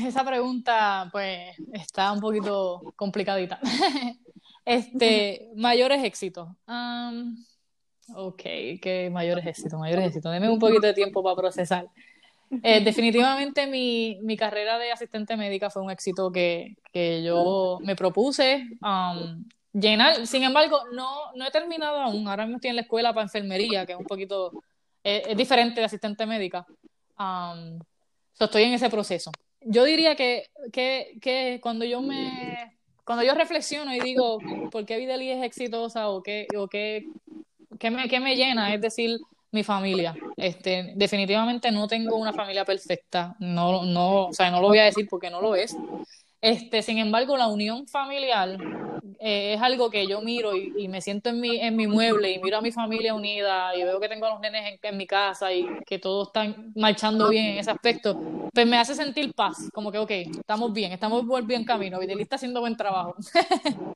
esa 0.05 0.25
pregunta, 0.25 1.07
pues, 1.11 1.55
está 1.71 2.11
un 2.11 2.19
poquito 2.19 2.93
complicadita. 2.95 3.59
este, 4.65 5.51
mayores 5.55 6.03
éxitos. 6.03 6.49
Ok, 8.15 8.41
que 8.81 9.09
mayores 9.11 9.45
éxitos, 9.45 9.79
mayores 9.79 10.07
éxitos. 10.07 10.31
Deme 10.31 10.49
un 10.49 10.59
poquito 10.59 10.87
de 10.87 10.93
tiempo 10.93 11.23
para 11.23 11.35
procesar. 11.35 11.87
Eh, 12.61 12.81
definitivamente 12.83 13.65
mi, 13.67 14.19
mi, 14.21 14.37
carrera 14.37 14.77
de 14.77 14.91
asistente 14.91 15.35
médica 15.35 15.69
fue 15.69 15.81
un 15.81 15.89
éxito 15.89 16.31
que, 16.31 16.75
que 16.91 17.23
yo 17.23 17.79
me 17.81 17.95
propuse 17.95 18.67
um, 18.81 19.43
llenar. 19.73 20.27
Sin 20.27 20.43
embargo, 20.43 20.81
no, 20.93 21.31
no 21.35 21.47
he 21.47 21.51
terminado 21.51 21.97
aún. 21.97 22.27
Ahora 22.27 22.45
mismo 22.45 22.57
estoy 22.57 22.69
en 22.69 22.75
la 22.75 22.81
escuela 22.83 23.13
para 23.13 23.23
enfermería, 23.23 23.85
que 23.85 23.93
es 23.93 23.99
un 23.99 24.05
poquito, 24.05 24.51
eh, 25.03 25.23
es 25.27 25.37
diferente 25.37 25.79
de 25.79 25.85
asistente 25.85 26.25
médica. 26.25 26.65
Um, 27.17 27.79
estoy 28.39 28.63
en 28.63 28.73
ese 28.73 28.89
proceso. 28.89 29.31
Yo 29.61 29.83
diría 29.85 30.15
que, 30.15 30.49
que, 30.71 31.17
que 31.21 31.59
cuando 31.61 31.85
yo 31.85 32.01
me 32.01 32.73
cuando 33.05 33.23
yo 33.23 33.33
reflexiono 33.35 33.93
y 33.93 33.99
digo 33.99 34.39
por 34.71 34.85
qué 34.85 34.97
Videli 34.97 35.29
es 35.29 35.43
exitosa 35.43 36.09
o 36.09 36.23
qué, 36.23 36.47
o 36.57 36.67
qué, 36.67 37.05
qué, 37.79 37.91
me, 37.91 38.07
qué 38.07 38.19
me 38.19 38.35
llena, 38.35 38.73
es 38.73 38.81
decir, 38.81 39.19
mi 39.53 39.63
familia. 39.63 40.15
Este, 40.35 40.93
definitivamente 40.95 41.71
no 41.71 41.87
tengo 41.87 42.17
una 42.17 42.33
familia 42.33 42.65
perfecta, 42.65 43.35
no, 43.39 43.85
no, 43.85 44.27
o 44.27 44.33
sea, 44.33 44.51
no 44.51 44.59
lo 44.59 44.67
voy 44.67 44.79
a 44.79 44.85
decir 44.85 45.07
porque 45.09 45.29
no 45.29 45.41
lo 45.41 45.55
es. 45.55 45.75
Este, 46.43 46.81
sin 46.81 46.97
embargo, 46.97 47.37
la 47.37 47.47
unión 47.47 47.87
familiar 47.87 48.57
eh, 49.17 49.53
es 49.53 49.61
algo 49.61 49.89
que 49.89 50.05
yo 50.05 50.19
miro 50.19 50.57
y, 50.57 50.89
me 50.89 50.99
siento 50.99 51.29
en 51.29 51.39
mi, 51.39 51.55
en 51.55 51.73
mi 51.77 51.87
mueble 51.87 52.33
y 52.33 52.39
miro 52.39 52.57
a 52.57 52.61
mi 52.61 52.73
familia 52.73 53.15
unida 53.15 53.73
y 53.77 53.81
veo 53.81 53.97
que 53.97 54.09
tengo 54.09 54.25
a 54.25 54.31
los 54.31 54.41
nenes 54.41 54.77
en, 54.81 54.97
mi 54.97 55.07
casa 55.07 55.53
y 55.53 55.65
que 55.85 55.99
todos 55.99 56.27
están 56.27 56.73
marchando 56.75 57.29
bien 57.29 57.45
en 57.45 57.59
ese 57.59 57.71
aspecto, 57.71 58.19
pues 58.53 58.67
me 58.67 58.77
hace 58.77 58.93
sentir 58.93 59.33
paz, 59.33 59.69
como 59.73 59.89
que, 59.89 59.99
ok, 59.99 60.11
estamos 60.11 60.73
bien, 60.73 60.91
estamos 60.91 61.23
por 61.25 61.41
bien 61.45 61.63
camino, 61.63 61.97
Viteli 61.97 62.23
está 62.23 62.35
haciendo 62.35 62.59
buen 62.59 62.75
trabajo. 62.75 63.15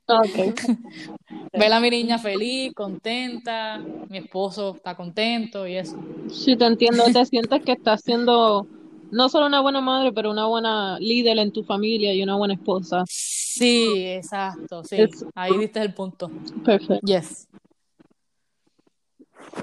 Okay. 0.06 0.54
Ver 1.52 1.70
a 1.70 1.80
mi 1.80 1.90
niña 1.90 2.16
feliz, 2.16 2.72
contenta, 2.72 3.78
mi 4.08 4.16
esposo 4.16 4.76
está 4.76 4.96
contento 4.96 5.66
y 5.66 5.76
eso. 5.76 5.98
Sí, 6.30 6.56
te 6.56 6.64
entiendo, 6.64 7.04
te 7.12 7.26
sientes 7.26 7.62
que 7.62 7.72
estás 7.72 8.00
haciendo 8.00 8.66
no 9.10 9.28
solo 9.28 9.46
una 9.46 9.60
buena 9.60 9.80
madre, 9.80 10.12
pero 10.12 10.30
una 10.30 10.46
buena 10.46 10.98
líder 10.98 11.38
en 11.38 11.52
tu 11.52 11.62
familia 11.62 12.14
y 12.14 12.22
una 12.22 12.36
buena 12.36 12.54
esposa. 12.54 13.04
Sí, 13.06 14.06
exacto, 14.06 14.84
sí. 14.84 14.96
Ahí 15.34 15.56
diste 15.58 15.80
el 15.80 15.94
punto. 15.94 16.30
Perfecto. 16.64 17.06
Yes. 17.06 17.48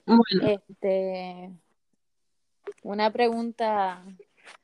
Bueno. 0.05 0.47
Este, 0.47 1.51
una 2.83 3.11
pregunta 3.11 4.03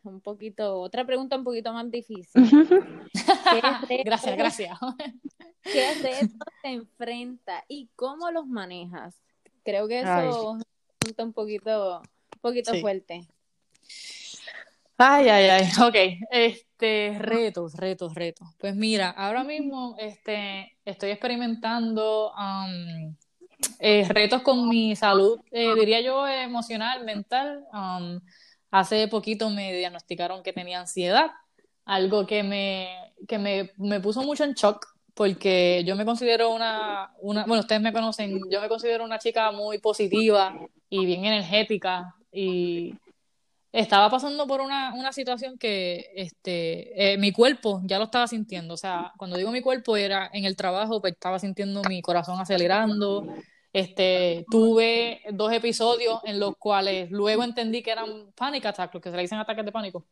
un 0.04 0.22
poquito, 0.22 0.80
otra 0.80 1.06
pregunta 1.06 1.36
un 1.36 1.44
poquito 1.44 1.74
más 1.74 1.90
difícil. 1.90 2.32
gracias, 4.06 4.38
gracias. 4.38 4.80
¿Qué 5.64 5.94
retos 6.02 6.38
te 6.62 6.70
enfrenta 6.70 7.64
y 7.68 7.90
cómo 7.96 8.32
los 8.32 8.48
manejas? 8.48 9.16
Creo 9.64 9.88
que 9.88 10.02
eso 10.02 10.20
es 10.20 10.36
un 10.36 10.64
punto 11.00 11.24
un 11.24 11.34
poquito, 11.34 12.00
un 12.00 12.42
poquito 12.42 12.74
fuerte. 12.76 13.28
Ay, 15.04 15.30
ay, 15.30 15.46
ay, 15.50 15.64
ok. 15.82 15.96
Este, 16.30 17.18
retos, 17.18 17.74
retos, 17.74 18.14
retos. 18.14 18.50
Pues 18.60 18.76
mira, 18.76 19.10
ahora 19.10 19.44
mismo 19.44 19.96
este, 19.98 20.78
estoy 20.86 21.10
experimentando 21.10 22.32
um, 22.34 23.16
retos 23.80 24.44
con 24.44 24.70
mi 24.70 24.96
salud, 24.96 25.40
eh, 25.50 25.74
diría 25.74 26.02
yo, 26.02 26.28
emocional, 26.28 27.04
mental. 27.04 27.66
Hace 28.70 29.08
poquito 29.08 29.50
me 29.50 29.74
diagnosticaron 29.74 30.44
que 30.44 30.54
tenía 30.54 30.80
ansiedad, 30.82 31.32
algo 31.84 32.28
que 32.28 32.44
me, 32.44 32.88
que 33.28 33.40
me, 33.40 33.72
me 33.78 34.02
puso 34.02 34.22
mucho 34.22 34.44
en 34.44 34.54
shock 34.54 34.86
porque 35.16 35.84
yo 35.84 35.96
me 35.96 36.06
considero 36.06 36.52
una, 36.52 37.12
una, 37.22 37.46
bueno, 37.46 37.62
ustedes 37.62 37.82
me 37.82 37.92
conocen, 37.92 38.40
yo 38.52 38.62
me 38.62 38.70
considero 38.70 39.04
una 39.04 39.18
chica 39.18 39.52
muy 39.52 39.80
positiva 39.80 40.56
y 40.92 41.08
bien 41.08 41.26
energética 41.26 42.14
y 42.32 42.94
estaba 43.72 44.10
pasando 44.10 44.46
por 44.48 44.62
una, 44.62 44.94
una 44.94 45.14
situación 45.14 45.58
que 45.58 46.12
este, 46.16 47.14
eh, 47.14 47.18
mi 47.18 47.32
cuerpo 47.32 47.82
ya 47.84 47.98
lo 47.98 48.06
estaba 48.06 48.28
sintiendo. 48.28 48.74
O 48.74 48.78
sea, 48.78 49.14
cuando 49.18 49.38
digo 49.38 49.52
mi 49.52 49.62
cuerpo 49.62 49.96
era 49.96 50.30
en 50.34 50.46
el 50.46 50.56
trabajo, 50.56 51.00
pues 51.00 51.14
estaba 51.14 51.40
sintiendo 51.40 51.82
mi 51.88 52.02
corazón 52.02 52.40
acelerando. 52.40 53.28
Este, 53.74 54.46
tuve 54.52 55.22
dos 55.32 55.54
episodios 55.54 56.20
en 56.26 56.40
los 56.40 56.58
cuales 56.58 57.10
luego 57.10 57.44
entendí 57.44 57.82
que 57.82 57.92
eran 57.92 58.34
panic 58.36 58.66
attacks, 58.66 58.94
lo 58.94 59.02
que 59.02 59.10
se 59.10 59.16
le 59.16 59.22
dicen 59.22 59.40
ataques 59.40 59.64
de 59.64 59.72
pánico. 59.72 60.06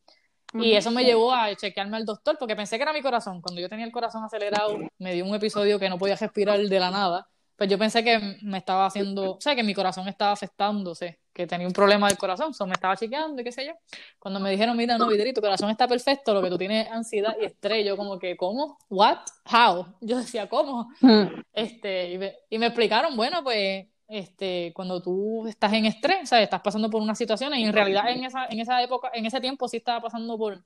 Y 0.53 0.73
eso 0.73 0.89
me 0.89 1.03
llevó 1.03 1.31
a 1.31 1.53
chequearme 1.55 1.97
al 1.97 2.05
doctor 2.05 2.37
porque 2.39 2.55
pensé 2.55 2.77
que 2.77 2.83
era 2.83 2.93
mi 2.93 3.01
corazón. 3.01 3.41
Cuando 3.41 3.61
yo 3.61 3.69
tenía 3.69 3.85
el 3.85 3.91
corazón 3.91 4.23
acelerado, 4.23 4.79
me 4.97 5.13
dio 5.13 5.25
un 5.25 5.35
episodio 5.35 5.77
que 5.77 5.89
no 5.89 5.97
podía 5.99 6.15
respirar 6.15 6.59
de 6.59 6.79
la 6.79 6.89
nada 6.89 7.27
pues 7.59 7.69
yo 7.69 7.77
pensé 7.77 8.05
que 8.05 8.37
me 8.41 8.57
estaba 8.57 8.85
haciendo, 8.85 9.35
o 9.35 9.41
sea, 9.41 9.53
que 9.53 9.63
mi 9.63 9.73
corazón 9.73 10.07
estaba 10.07 10.31
afectándose, 10.31 11.19
que 11.39 11.47
tenía 11.47 11.67
un 11.67 11.73
problema 11.73 12.09
del 12.09 12.17
corazón, 12.17 12.51
o 12.59 12.67
me 12.67 12.73
estaba 12.73 12.97
chequeando 12.97 13.41
y 13.41 13.45
qué 13.45 13.51
sé 13.53 13.65
yo. 13.65 13.71
Cuando 14.19 14.41
me 14.41 14.51
dijeron, 14.51 14.75
mira, 14.75 14.97
no, 14.97 15.07
Vidri, 15.07 15.31
tu 15.31 15.39
corazón 15.39 15.69
está 15.69 15.87
perfecto, 15.87 16.33
lo 16.33 16.41
que 16.41 16.49
tú 16.49 16.57
tienes 16.57 16.85
es 16.85 16.91
ansiedad 16.91 17.33
y 17.39 17.45
estrés, 17.45 17.85
yo 17.85 17.95
como 17.95 18.19
que, 18.19 18.35
¿cómo? 18.35 18.77
¿What? 18.89 19.19
¿How? 19.49 19.85
Yo 20.01 20.17
decía, 20.17 20.49
¿cómo? 20.49 20.89
Hmm. 20.99 21.41
Este, 21.53 22.11
y 22.11 22.17
me, 22.17 22.35
y 22.49 22.59
me 22.59 22.65
explicaron, 22.65 23.15
bueno, 23.15 23.41
pues 23.41 23.87
este, 24.09 24.73
cuando 24.75 25.01
tú 25.01 25.47
estás 25.47 25.71
en 25.71 25.85
estrés, 25.85 26.27
sea, 26.27 26.41
estás 26.41 26.59
pasando 26.59 26.89
por 26.89 27.01
una 27.01 27.15
situación 27.15 27.53
y 27.53 27.63
en 27.63 27.71
realidad 27.71 28.09
en 28.09 28.25
esa, 28.25 28.47
en 28.47 28.59
esa 28.59 28.83
época, 28.83 29.09
en 29.13 29.25
ese 29.25 29.39
tiempo 29.39 29.69
sí 29.69 29.77
estaba 29.77 30.01
pasando 30.01 30.37
por, 30.37 30.61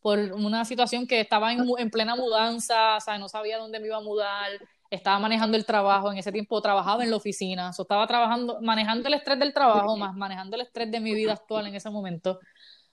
por 0.00 0.20
una 0.20 0.64
situación 0.64 1.04
que 1.04 1.18
estaba 1.18 1.52
en, 1.52 1.64
en 1.78 1.90
plena 1.90 2.14
mudanza, 2.14 3.00
sea, 3.00 3.18
no 3.18 3.28
sabía 3.28 3.58
dónde 3.58 3.80
me 3.80 3.86
iba 3.86 3.96
a 3.96 4.02
mudar, 4.02 4.50
estaba 4.90 5.18
manejando 5.20 5.56
el 5.56 5.64
trabajo, 5.64 6.10
en 6.10 6.18
ese 6.18 6.32
tiempo 6.32 6.60
trabajaba 6.60 7.04
en 7.04 7.10
la 7.10 7.16
oficina, 7.16 7.72
so, 7.72 7.82
estaba 7.82 8.06
trabajando, 8.06 8.58
manejando 8.60 9.08
el 9.08 9.14
estrés 9.14 9.38
del 9.38 9.54
trabajo, 9.54 9.96
más 9.96 10.14
manejando 10.14 10.56
el 10.56 10.62
estrés 10.62 10.90
de 10.90 11.00
mi 11.00 11.14
vida 11.14 11.32
actual 11.32 11.68
en 11.68 11.76
ese 11.76 11.90
momento, 11.90 12.40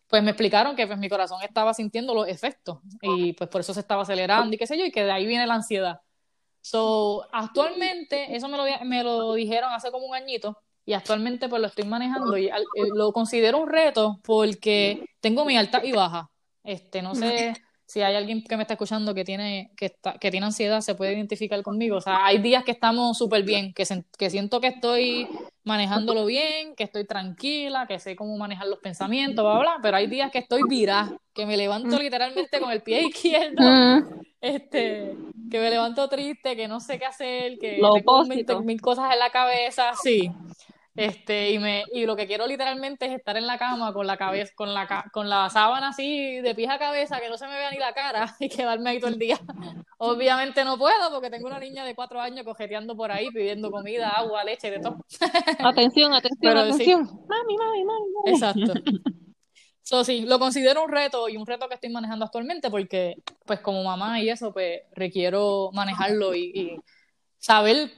pues 0.08 0.24
me 0.24 0.32
explicaron 0.32 0.76
que 0.76 0.86
pues 0.86 1.00
mi 1.00 1.10
corazón 1.10 1.42
estaba 1.42 1.74
sintiendo 1.74 2.14
los 2.14 2.28
efectos 2.28 2.80
y 3.02 3.34
pues 3.34 3.50
por 3.50 3.62
eso 3.62 3.74
se 3.74 3.82
estaba 3.82 4.04
acelerando 4.04 4.54
y 4.54 4.58
qué 4.58 4.68
sé 4.68 4.78
yo, 4.78 4.86
y 4.86 4.92
que 4.92 5.04
de 5.04 5.12
ahí 5.12 5.26
viene 5.26 5.48
la 5.48 5.56
ansiedad. 5.56 6.02
So, 6.62 7.26
actualmente, 7.32 8.36
eso 8.36 8.48
me 8.48 8.58
lo, 8.58 8.64
me 8.86 9.04
lo 9.04 9.34
dijeron 9.34 9.72
hace 9.74 9.92
como 9.92 10.06
un 10.06 10.16
añito, 10.16 10.58
y 10.86 10.94
actualmente 10.94 11.50
pues 11.50 11.62
lo 11.62 11.68
estoy 11.68 11.86
manejando 11.86 12.38
y 12.38 12.48
eh, 12.48 12.54
lo 12.96 13.12
considero 13.12 13.58
un 13.58 13.68
reto 13.68 14.20
porque 14.24 15.04
tengo 15.20 15.44
mi 15.44 15.58
alta 15.58 15.84
y 15.84 15.92
baja. 15.92 16.30
Este, 16.64 17.02
no 17.02 17.16
sé 17.16 17.56
si 17.88 18.02
hay 18.02 18.16
alguien 18.16 18.44
que 18.44 18.58
me 18.58 18.64
está 18.64 18.74
escuchando 18.74 19.14
que 19.16 19.24
tiene, 19.24 19.72
que 19.78 19.86
está, 19.86 20.14
que 20.20 20.30
tiene 20.30 20.46
ansiedad, 20.46 20.82
se 20.82 20.94
puede 20.94 21.14
identificar 21.14 21.64
conmigo. 21.64 21.96
O 21.96 22.02
sea, 22.02 22.26
hay 22.26 22.40
días 22.40 22.66
que 22.66 22.72
estamos 22.72 23.18
súper 23.18 23.44
bien, 23.44 23.74
que, 23.74 23.86
que 24.18 24.30
siento 24.30 24.60
que 24.60 24.68
estoy 24.68 25.26
manejándolo 25.64 26.26
bien, 26.26 26.76
que 26.76 26.84
estoy 26.84 27.06
tranquila, 27.06 27.88
que 27.88 28.00
sé 28.00 28.18
cómo 28.18 28.38
manejar 28.38 28.68
los 28.68 28.80
pensamientos, 28.80 29.44
bla, 29.44 29.60
bla, 29.60 29.80
pero 29.82 29.96
hay 29.96 30.08
días 30.08 30.32
que 30.32 30.40
estoy 30.40 30.64
virada, 30.68 31.18
que 31.34 31.46
me 31.46 31.56
levanto 31.56 31.96
mm. 31.96 32.00
literalmente 32.00 32.60
con 32.60 32.72
el 32.72 32.82
pie 32.82 33.02
izquierdo, 33.08 33.64
mm. 33.64 34.22
este, 34.42 35.16
que 35.50 35.60
me 35.60 35.70
levanto 35.70 36.10
triste, 36.10 36.58
que 36.58 36.68
no 36.68 36.82
sé 36.82 37.00
qué 37.00 37.06
hacer, 37.06 37.58
que 37.58 37.80
tengo 37.80 38.26
mil, 38.26 38.46
mil, 38.66 38.82
cosas 38.82 39.14
en 39.14 39.20
la 39.20 39.30
cabeza, 39.30 39.94
sí. 40.04 40.30
Este, 40.98 41.52
y 41.52 41.60
me, 41.60 41.84
y 41.94 42.08
lo 42.08 42.16
que 42.16 42.26
quiero 42.26 42.48
literalmente 42.48 43.06
es 43.06 43.12
estar 43.12 43.38
en 43.38 43.46
la 43.46 43.60
cama 43.60 43.94
con 43.94 44.08
la 44.08 44.18
cabeza, 44.18 44.52
con 44.56 44.74
la 44.74 45.06
con 45.14 45.30
la 45.30 45.48
sábana 45.52 45.90
así 45.90 46.42
de 46.42 46.56
pies 46.56 46.72
a 46.72 46.80
cabeza, 46.80 47.20
que 47.20 47.30
no 47.30 47.38
se 47.38 47.46
me 47.46 47.56
vea 47.56 47.70
ni 47.70 47.78
la 47.78 47.94
cara 47.94 48.36
y 48.40 48.50
quedarme 48.50 48.90
ahí 48.90 49.00
todo 49.00 49.12
el 49.12 49.20
día. 49.20 49.38
Obviamente 50.00 50.66
no 50.66 50.76
puedo 50.80 51.12
porque 51.12 51.30
tengo 51.30 51.46
una 51.46 51.60
niña 51.60 51.86
de 51.86 51.94
cuatro 51.94 52.20
años 52.20 52.44
cojeteando 52.44 52.98
por 52.98 53.12
ahí 53.12 53.30
pidiendo 53.30 53.70
comida, 53.70 54.10
agua, 54.10 54.44
leche, 54.44 54.72
de 54.72 54.80
todo. 54.80 54.98
Atención, 55.60 56.14
atención, 56.16 56.58
atención. 56.58 57.02
Mami, 57.28 57.58
mami, 57.58 57.84
mami, 57.86 58.34
Exacto. 58.34 58.74
So, 59.84 60.04
sí, 60.04 60.26
lo 60.26 60.40
considero 60.40 60.84
un 60.84 60.92
reto 60.92 61.30
y 61.30 61.38
un 61.38 61.46
reto 61.46 61.68
que 61.70 61.76
estoy 61.76 61.92
manejando 61.92 62.26
actualmente 62.26 62.72
porque, 62.72 63.18
pues, 63.46 63.60
como 63.60 63.84
mamá 63.84 64.20
y 64.20 64.30
eso, 64.30 64.52
pues, 64.52 64.82
requiero 64.94 65.70
manejarlo 65.74 66.34
y, 66.36 66.52
y 66.54 66.78
saber 67.38 67.92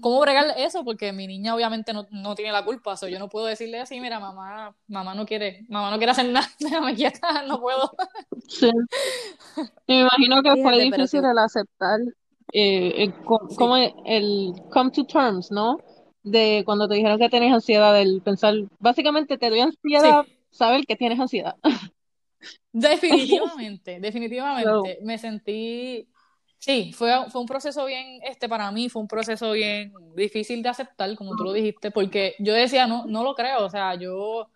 cómo 0.00 0.20
bregar 0.20 0.46
eso, 0.56 0.84
porque 0.84 1.12
mi 1.12 1.26
niña 1.26 1.54
obviamente 1.54 1.92
no, 1.92 2.06
no 2.10 2.34
tiene 2.34 2.52
la 2.52 2.64
culpa, 2.64 2.96
so 2.96 3.08
yo 3.08 3.18
no 3.18 3.28
puedo 3.28 3.46
decirle 3.46 3.80
así, 3.80 4.00
mira, 4.00 4.20
mamá, 4.20 4.74
mamá 4.86 5.14
no 5.14 5.26
quiere, 5.26 5.64
mamá 5.68 5.90
no 5.90 5.96
quiere 5.98 6.12
hacer 6.12 6.28
nada, 6.28 6.48
déjame 6.60 6.94
quieta, 6.94 7.42
no 7.46 7.60
puedo. 7.60 7.90
Sí. 8.48 8.70
me 9.88 10.00
imagino 10.00 10.42
que 10.42 10.62
fue 10.62 10.78
difícil 10.78 11.24
el 11.24 11.38
aceptar 11.38 12.00
eh, 12.52 13.04
el, 13.04 13.14
como 13.24 13.76
el 13.76 14.52
come 14.70 14.90
to 14.90 15.04
terms, 15.04 15.50
¿no? 15.50 15.78
De 16.22 16.62
cuando 16.64 16.86
te 16.86 16.94
dijeron 16.94 17.18
que 17.18 17.28
tienes 17.28 17.52
ansiedad, 17.52 17.94
del 17.94 18.20
pensar, 18.22 18.54
básicamente 18.78 19.38
te 19.38 19.50
doy 19.50 19.60
ansiedad 19.60 20.24
saber 20.50 20.84
que 20.86 20.96
tienes 20.96 21.18
ansiedad. 21.18 21.56
Definitivamente, 22.72 24.00
definitivamente. 24.00 24.98
Me 25.02 25.18
sentí 25.18 26.08
Sí, 26.64 26.92
fue, 26.92 27.10
fue 27.30 27.40
un 27.40 27.46
proceso 27.48 27.84
bien, 27.86 28.20
este, 28.22 28.48
para 28.48 28.70
mí 28.70 28.88
fue 28.88 29.02
un 29.02 29.08
proceso 29.08 29.50
bien 29.50 29.92
difícil 30.14 30.62
de 30.62 30.68
aceptar, 30.68 31.12
como 31.16 31.34
tú 31.34 31.42
lo 31.42 31.52
dijiste, 31.52 31.90
porque 31.90 32.36
yo 32.38 32.54
decía, 32.54 32.86
no, 32.86 33.04
no 33.04 33.24
lo 33.24 33.34
creo, 33.34 33.64
o 33.64 33.68
sea, 33.68 33.96
yo, 33.96 34.48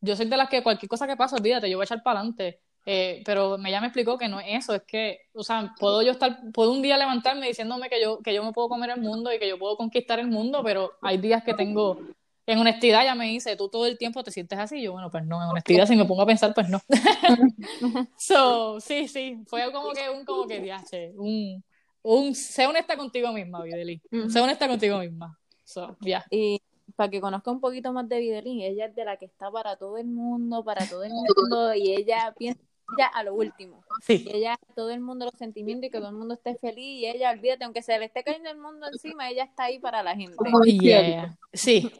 yo 0.00 0.16
soy 0.16 0.26
de 0.26 0.36
las 0.36 0.48
que 0.48 0.64
cualquier 0.64 0.88
cosa 0.88 1.06
que 1.06 1.16
pase, 1.16 1.36
olvídate, 1.36 1.70
yo 1.70 1.76
voy 1.76 1.84
a 1.84 1.86
echar 1.86 2.02
para 2.02 2.18
adelante. 2.18 2.60
Eh, 2.84 3.22
pero 3.24 3.56
ella 3.64 3.80
me 3.80 3.86
explicó 3.86 4.18
que 4.18 4.26
no 4.26 4.40
es 4.40 4.64
eso, 4.64 4.74
es 4.74 4.82
que, 4.82 5.20
o 5.34 5.44
sea, 5.44 5.72
puedo 5.78 6.02
yo 6.02 6.10
estar, 6.10 6.40
puedo 6.52 6.72
un 6.72 6.82
día 6.82 6.98
levantarme 6.98 7.46
diciéndome 7.46 7.88
que 7.88 8.02
yo, 8.02 8.18
que 8.18 8.34
yo 8.34 8.42
me 8.42 8.52
puedo 8.52 8.68
comer 8.68 8.90
el 8.90 9.00
mundo 9.00 9.32
y 9.32 9.38
que 9.38 9.48
yo 9.48 9.56
puedo 9.56 9.76
conquistar 9.76 10.18
el 10.18 10.26
mundo, 10.26 10.64
pero 10.64 10.94
hay 11.00 11.18
días 11.18 11.44
que 11.44 11.54
tengo, 11.54 12.00
en 12.46 12.58
honestidad 12.58 13.04
ya 13.04 13.14
me 13.14 13.26
dice, 13.26 13.56
tú 13.56 13.68
todo 13.68 13.86
el 13.86 13.98
tiempo 13.98 14.24
te 14.24 14.30
sientes 14.30 14.58
así, 14.58 14.82
yo, 14.82 14.92
bueno, 14.92 15.10
pues 15.10 15.24
no, 15.24 15.42
en 15.42 15.48
honestidad 15.48 15.86
si 15.86 15.96
me 15.96 16.04
pongo 16.04 16.22
a 16.22 16.26
pensar, 16.26 16.52
pues 16.54 16.68
no. 16.68 16.80
so, 18.18 18.80
sí, 18.80 19.08
sí, 19.08 19.38
fue 19.46 19.70
como 19.72 19.92
que 19.92 20.10
un, 20.10 20.24
como 20.24 20.46
que, 20.46 20.60
diache, 20.60 21.12
un, 21.16 21.62
un, 22.02 22.34
sé 22.34 22.66
honesta 22.66 22.96
contigo 22.96 23.32
misma, 23.32 23.62
Videli, 23.62 24.00
sé 24.28 24.40
honesta 24.40 24.68
contigo 24.68 24.98
misma. 24.98 25.38
So, 25.64 25.96
ya. 26.00 26.24
Y 26.30 26.60
para 26.96 27.10
que 27.10 27.20
conozca 27.20 27.50
un 27.50 27.60
poquito 27.60 27.92
más 27.92 28.08
de 28.08 28.18
Videli, 28.18 28.64
ella 28.64 28.86
es 28.86 28.94
de 28.94 29.04
la 29.04 29.16
que 29.16 29.26
está 29.26 29.50
para 29.50 29.76
todo 29.76 29.96
el 29.96 30.06
mundo, 30.06 30.64
para 30.64 30.86
todo 30.86 31.04
el 31.04 31.12
mundo, 31.12 31.74
y 31.74 31.92
ella 31.92 32.34
piensa 32.36 32.60
ya 32.98 33.06
a 33.06 33.22
lo 33.22 33.34
último. 33.34 33.84
Sí. 34.02 34.26
ella, 34.30 34.58
todo 34.74 34.90
el 34.90 35.00
mundo 35.00 35.24
los 35.24 35.38
sentimientos 35.38 35.86
y 35.86 35.90
que 35.90 35.98
todo 35.98 36.10
el 36.10 36.16
mundo 36.16 36.34
esté 36.34 36.56
feliz 36.56 37.00
y 37.00 37.06
ella, 37.06 37.30
olvídate, 37.30 37.64
aunque 37.64 37.82
se 37.82 37.98
le 37.98 38.06
esté 38.06 38.22
cayendo 38.22 38.50
el 38.50 38.58
mundo 38.58 38.86
encima, 38.92 39.30
ella 39.30 39.44
está 39.44 39.64
ahí 39.64 39.78
para 39.78 40.02
la 40.02 40.14
gente. 40.14 40.36
Sí. 41.52 41.90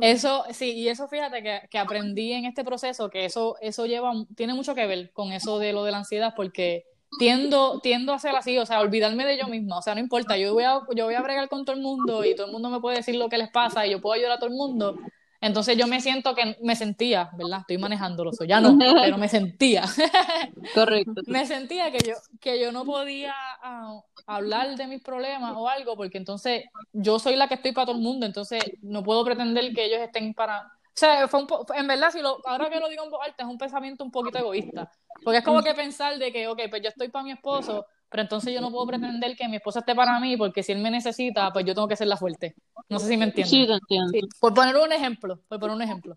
Eso, 0.00 0.44
sí, 0.52 0.72
y 0.72 0.88
eso 0.88 1.08
fíjate 1.08 1.42
que, 1.42 1.60
que, 1.70 1.78
aprendí 1.78 2.32
en 2.32 2.44
este 2.44 2.64
proceso, 2.64 3.10
que 3.10 3.24
eso, 3.24 3.56
eso 3.60 3.86
lleva, 3.86 4.12
tiene 4.36 4.54
mucho 4.54 4.74
que 4.74 4.86
ver 4.86 5.10
con 5.12 5.32
eso 5.32 5.58
de 5.58 5.72
lo 5.72 5.84
de 5.84 5.90
la 5.90 5.98
ansiedad, 5.98 6.34
porque 6.36 6.84
tiendo, 7.18 7.80
tiendo 7.80 8.12
a 8.12 8.18
ser 8.18 8.36
así, 8.36 8.58
o 8.58 8.66
sea, 8.66 8.80
olvidarme 8.80 9.24
de 9.24 9.38
yo 9.38 9.48
misma, 9.48 9.78
o 9.78 9.82
sea, 9.82 9.94
no 9.94 10.00
importa, 10.00 10.36
yo 10.36 10.52
voy 10.54 10.64
a, 10.64 10.80
yo 10.94 11.06
voy 11.06 11.14
a 11.14 11.22
bregar 11.22 11.48
con 11.48 11.64
todo 11.64 11.74
el 11.74 11.82
mundo 11.82 12.24
y 12.24 12.34
todo 12.34 12.46
el 12.46 12.52
mundo 12.52 12.70
me 12.70 12.80
puede 12.80 12.98
decir 12.98 13.16
lo 13.16 13.28
que 13.28 13.38
les 13.38 13.50
pasa 13.50 13.86
y 13.86 13.90
yo 13.90 14.00
puedo 14.00 14.14
ayudar 14.14 14.32
a 14.32 14.38
todo 14.38 14.50
el 14.50 14.56
mundo, 14.56 14.96
entonces 15.40 15.76
yo 15.76 15.86
me 15.86 16.00
siento 16.00 16.34
que 16.34 16.56
me 16.62 16.74
sentía, 16.74 17.30
¿verdad? 17.36 17.60
Estoy 17.60 17.78
manejándolo, 17.78 18.32
ya 18.46 18.60
no, 18.60 18.76
pero 18.78 19.18
me 19.18 19.28
sentía. 19.28 19.84
Correcto. 20.74 21.22
me 21.26 21.46
sentía 21.46 21.92
que 21.92 21.98
yo, 22.06 22.14
que 22.40 22.60
yo 22.60 22.72
no 22.72 22.84
podía 22.84 23.34
ah, 23.62 24.00
hablar 24.26 24.76
de 24.76 24.86
mis 24.86 25.02
problemas 25.02 25.54
o 25.56 25.68
algo, 25.68 25.96
porque 25.96 26.18
entonces 26.18 26.64
yo 26.92 27.18
soy 27.18 27.36
la 27.36 27.48
que 27.48 27.54
estoy 27.54 27.72
para 27.72 27.86
todo 27.86 27.96
el 27.96 28.02
mundo, 28.02 28.26
entonces 28.26 28.62
no 28.82 29.02
puedo 29.02 29.24
pretender 29.24 29.72
que 29.74 29.84
ellos 29.84 30.00
estén 30.00 30.34
para... 30.34 30.60
O 30.62 31.00
sea, 31.00 31.28
fue 31.28 31.40
un 31.40 31.46
en 31.74 31.86
verdad, 31.86 32.10
si 32.10 32.20
lo, 32.20 32.38
ahora 32.44 32.68
que 32.70 32.80
lo 32.80 32.88
digo 32.88 33.04
en 33.04 33.10
voz 33.10 33.20
alta, 33.24 33.44
es 33.44 33.48
un 33.48 33.58
pensamiento 33.58 34.02
un 34.02 34.10
poquito 34.10 34.38
egoísta, 34.38 34.90
porque 35.22 35.38
es 35.38 35.44
como 35.44 35.62
que 35.62 35.74
pensar 35.74 36.18
de 36.18 36.32
que, 36.32 36.48
ok, 36.48 36.62
pues 36.68 36.82
yo 36.82 36.88
estoy 36.88 37.08
para 37.08 37.24
mi 37.24 37.30
esposo, 37.30 37.86
pero 38.10 38.22
entonces 38.22 38.54
yo 38.54 38.60
no 38.60 38.70
puedo 38.70 38.86
pretender 38.86 39.36
que 39.36 39.48
mi 39.48 39.56
esposa 39.56 39.80
esté 39.80 39.94
para 39.94 40.18
mí 40.18 40.36
porque 40.36 40.62
si 40.62 40.72
él 40.72 40.78
me 40.78 40.90
necesita, 40.90 41.52
pues 41.52 41.64
yo 41.66 41.74
tengo 41.74 41.88
que 41.88 41.96
ser 41.96 42.06
la 42.06 42.16
fuerte. 42.16 42.54
No 42.88 42.98
sé 42.98 43.06
si 43.06 43.16
me 43.18 43.26
entiendes. 43.26 43.50
Sí, 43.50 43.66
te 43.66 43.74
entiendo. 43.74 44.28
Por 44.40 44.54
poner 44.54 44.76
un 44.76 44.92
ejemplo, 44.92 45.40
por 45.46 45.60
poner 45.60 45.76
un 45.76 45.82
ejemplo. 45.82 46.14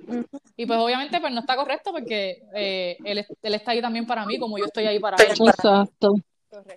Y 0.56 0.66
pues 0.66 0.80
obviamente 0.80 1.20
pues 1.20 1.34
no 1.34 1.42
está 1.42 1.56
correcto 1.58 1.92
porque 1.92 2.44
eh, 2.56 2.98
él, 3.04 3.26
él, 3.42 3.54
está 3.54 3.72
ahí 3.72 3.82
también 3.82 4.06
para 4.06 4.26
mí 4.26 4.40
como 4.40 4.58
yo 4.58 4.66
estoy 4.66 4.86
ahí 4.86 5.00
para 5.00 5.18
él. 5.22 5.32
Exacto. 5.32 6.16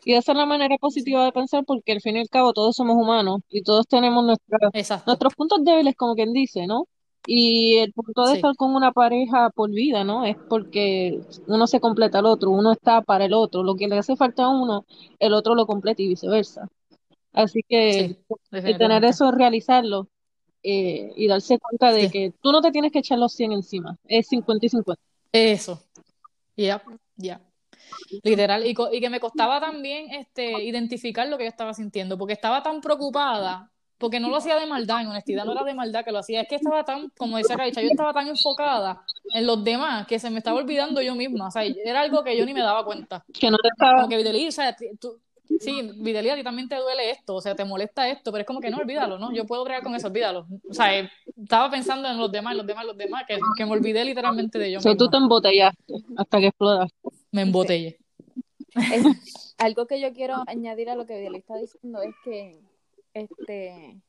Y 0.05 0.15
esa 0.15 0.33
es 0.33 0.39
la 0.39 0.47
manera 0.47 0.77
positiva 0.79 1.25
de 1.25 1.33
pensar 1.33 1.65
porque 1.65 1.93
al 1.93 2.01
fin 2.01 2.17
y 2.17 2.21
al 2.21 2.29
cabo 2.29 2.53
todos 2.53 2.77
somos 2.77 2.97
humanos 2.97 3.41
y 3.51 3.63
todos 3.63 3.87
tenemos 3.87 4.25
nuestros 4.25 5.35
puntos 5.35 5.65
débiles, 5.65 5.95
como 5.97 6.15
quien 6.15 6.33
dice, 6.33 6.67
¿no? 6.67 6.87
Y 7.27 7.77
el 7.79 7.93
punto 7.93 8.27
de 8.27 8.35
estar 8.35 8.55
con 8.55 8.75
una 8.75 8.93
pareja 8.93 9.49
por 9.51 9.71
vida, 9.71 10.05
¿no? 10.05 10.27
Es 10.27 10.37
porque 10.49 11.21
uno 11.47 11.67
se 11.67 11.81
completa 11.81 12.19
al 12.19 12.27
otro, 12.27 12.51
uno 12.51 12.73
está 12.73 13.01
para 13.01 13.25
el 13.25 13.33
otro, 13.33 13.63
lo 13.63 13.77
que 13.77 13.89
le 13.89 13.97
hace 13.97 14.15
falta 14.15 14.45
a 14.45 14.51
uno, 14.51 14.85
el 15.19 15.33
otro 15.33 15.55
lo 15.55 15.67
completa 15.67 16.03
y 16.03 16.09
viceversa. 16.09 16.69
Así 17.33 17.63
que 17.67 18.19
tener 18.51 19.05
eso, 19.05 19.33
realizarlo 19.33 20.09
eh, 20.63 21.13
y 21.17 21.27
darse 21.27 21.59
cuenta 21.59 21.93
de 21.93 22.11
que 22.11 22.33
tú 22.43 22.53
no 22.53 22.61
te 22.61 22.71
tienes 22.71 22.93
que 22.93 23.01
echar 23.01 23.19
los 23.19 23.33
100 23.33 23.53
encima, 23.53 23.97
es 24.05 24.29
50 24.29 24.67
y 24.67 24.69
50. 24.69 25.03
Eso, 25.33 25.81
ya, 26.57 26.83
ya. 27.17 27.41
Literal, 28.23 28.67
y, 28.67 28.75
y, 28.93 29.01
que 29.01 29.11
me 29.11 29.21
costaba 29.21 29.61
también 29.61 30.11
este, 30.13 30.63
identificar 30.63 31.29
lo 31.29 31.39
que 31.39 31.45
yo 31.45 31.51
estaba 31.51 31.75
sintiendo, 31.75 32.19
porque 32.19 32.35
estaba 32.35 32.63
tan 32.63 32.81
preocupada 32.81 33.71
porque 33.99 34.21
no 34.21 34.29
lo 34.29 34.37
hacía 34.37 34.59
de 34.59 34.67
maldad, 34.67 35.01
en 35.01 35.09
honestidad 35.09 35.45
no 35.45 35.53
era 35.53 35.65
de 35.65 35.73
maldad 35.73 36.05
que 36.05 36.13
lo 36.13 36.19
hacía, 36.19 36.43
es 36.43 36.49
que 36.49 36.57
estaba 36.57 36.85
tan, 36.85 37.11
como 37.17 37.39
dice 37.39 37.57
Caricha, 37.57 37.81
yo 37.81 37.89
estaba 37.89 38.13
tan 38.13 38.29
enfocada 38.29 39.03
en 39.33 39.47
los 39.47 39.63
demás 39.63 40.07
que 40.07 40.19
se 40.19 40.31
me 40.31 40.39
estaba 40.39 40.59
olvidando 40.59 41.01
yo 41.01 41.15
misma, 41.15 41.49
o 41.49 41.51
sea, 41.51 41.63
era 41.63 42.01
algo 42.01 42.23
que 42.23 42.37
yo 42.37 42.45
ni 42.45 42.53
me 42.53 42.61
daba 42.61 42.85
cuenta. 42.85 43.25
Que 43.33 43.51
no 43.51 43.57
te 43.57 43.69
estaba... 43.69 44.03
Como 44.03 44.09
que 44.09 44.17
Videli, 44.17 44.49
o 44.49 44.53
sea, 44.53 44.77
tú, 45.01 45.21
sí, 45.61 45.91
Videli, 45.97 46.31
a 46.31 46.35
ti 46.35 46.43
también 46.43 46.69
te 46.69 46.77
duele 46.77 47.11
esto, 47.11 47.37
o 47.37 47.41
sea, 47.41 47.55
te 47.55 47.65
molesta 47.65 48.09
esto, 48.09 48.33
pero 48.33 48.43
es 48.43 48.47
como 48.47 48.61
que 48.61 48.71
no, 48.71 48.79
olvídalo, 48.79 49.19
¿no? 49.19 49.33
Yo 49.33 49.47
puedo 49.47 49.65
bregar 49.65 49.83
con 49.83 49.95
eso, 49.95 50.09
olvídalo. 50.09 50.47
O 50.69 50.75
sea, 50.75 50.99
eh, 50.99 51.11
estaba 51.41 51.71
pensando 51.71 52.09
en 52.09 52.19
los 52.19 52.31
demás, 52.31 52.57
los 52.57 52.67
demás, 52.67 52.85
los 52.85 52.97
demás, 52.97 53.25
que, 53.27 53.39
que 53.57 53.65
me 53.65 53.73
olvidé 53.73 54.05
literalmente 54.05 54.59
de 54.59 54.73
yo. 54.73 54.79
O 54.81 54.83
sea, 54.83 54.97
tú 54.97 55.09
te 55.09 55.17
embotellaste 55.17 55.95
hasta 56.17 56.41
que 56.41 56.47
explotaste. 56.49 57.09
Me 57.35 57.43
embotellé. 57.43 57.99
algo 59.59 59.87
que 59.89 60.01
yo 60.01 60.13
quiero 60.13 60.37
añadir 60.47 60.89
a 60.89 60.95
lo 60.95 61.05
que 61.05 61.19
Videli 61.19 61.39
está 61.39 61.57
diciendo 61.57 62.01
es 62.01 62.15
que 62.23 62.61
este, 63.13 64.01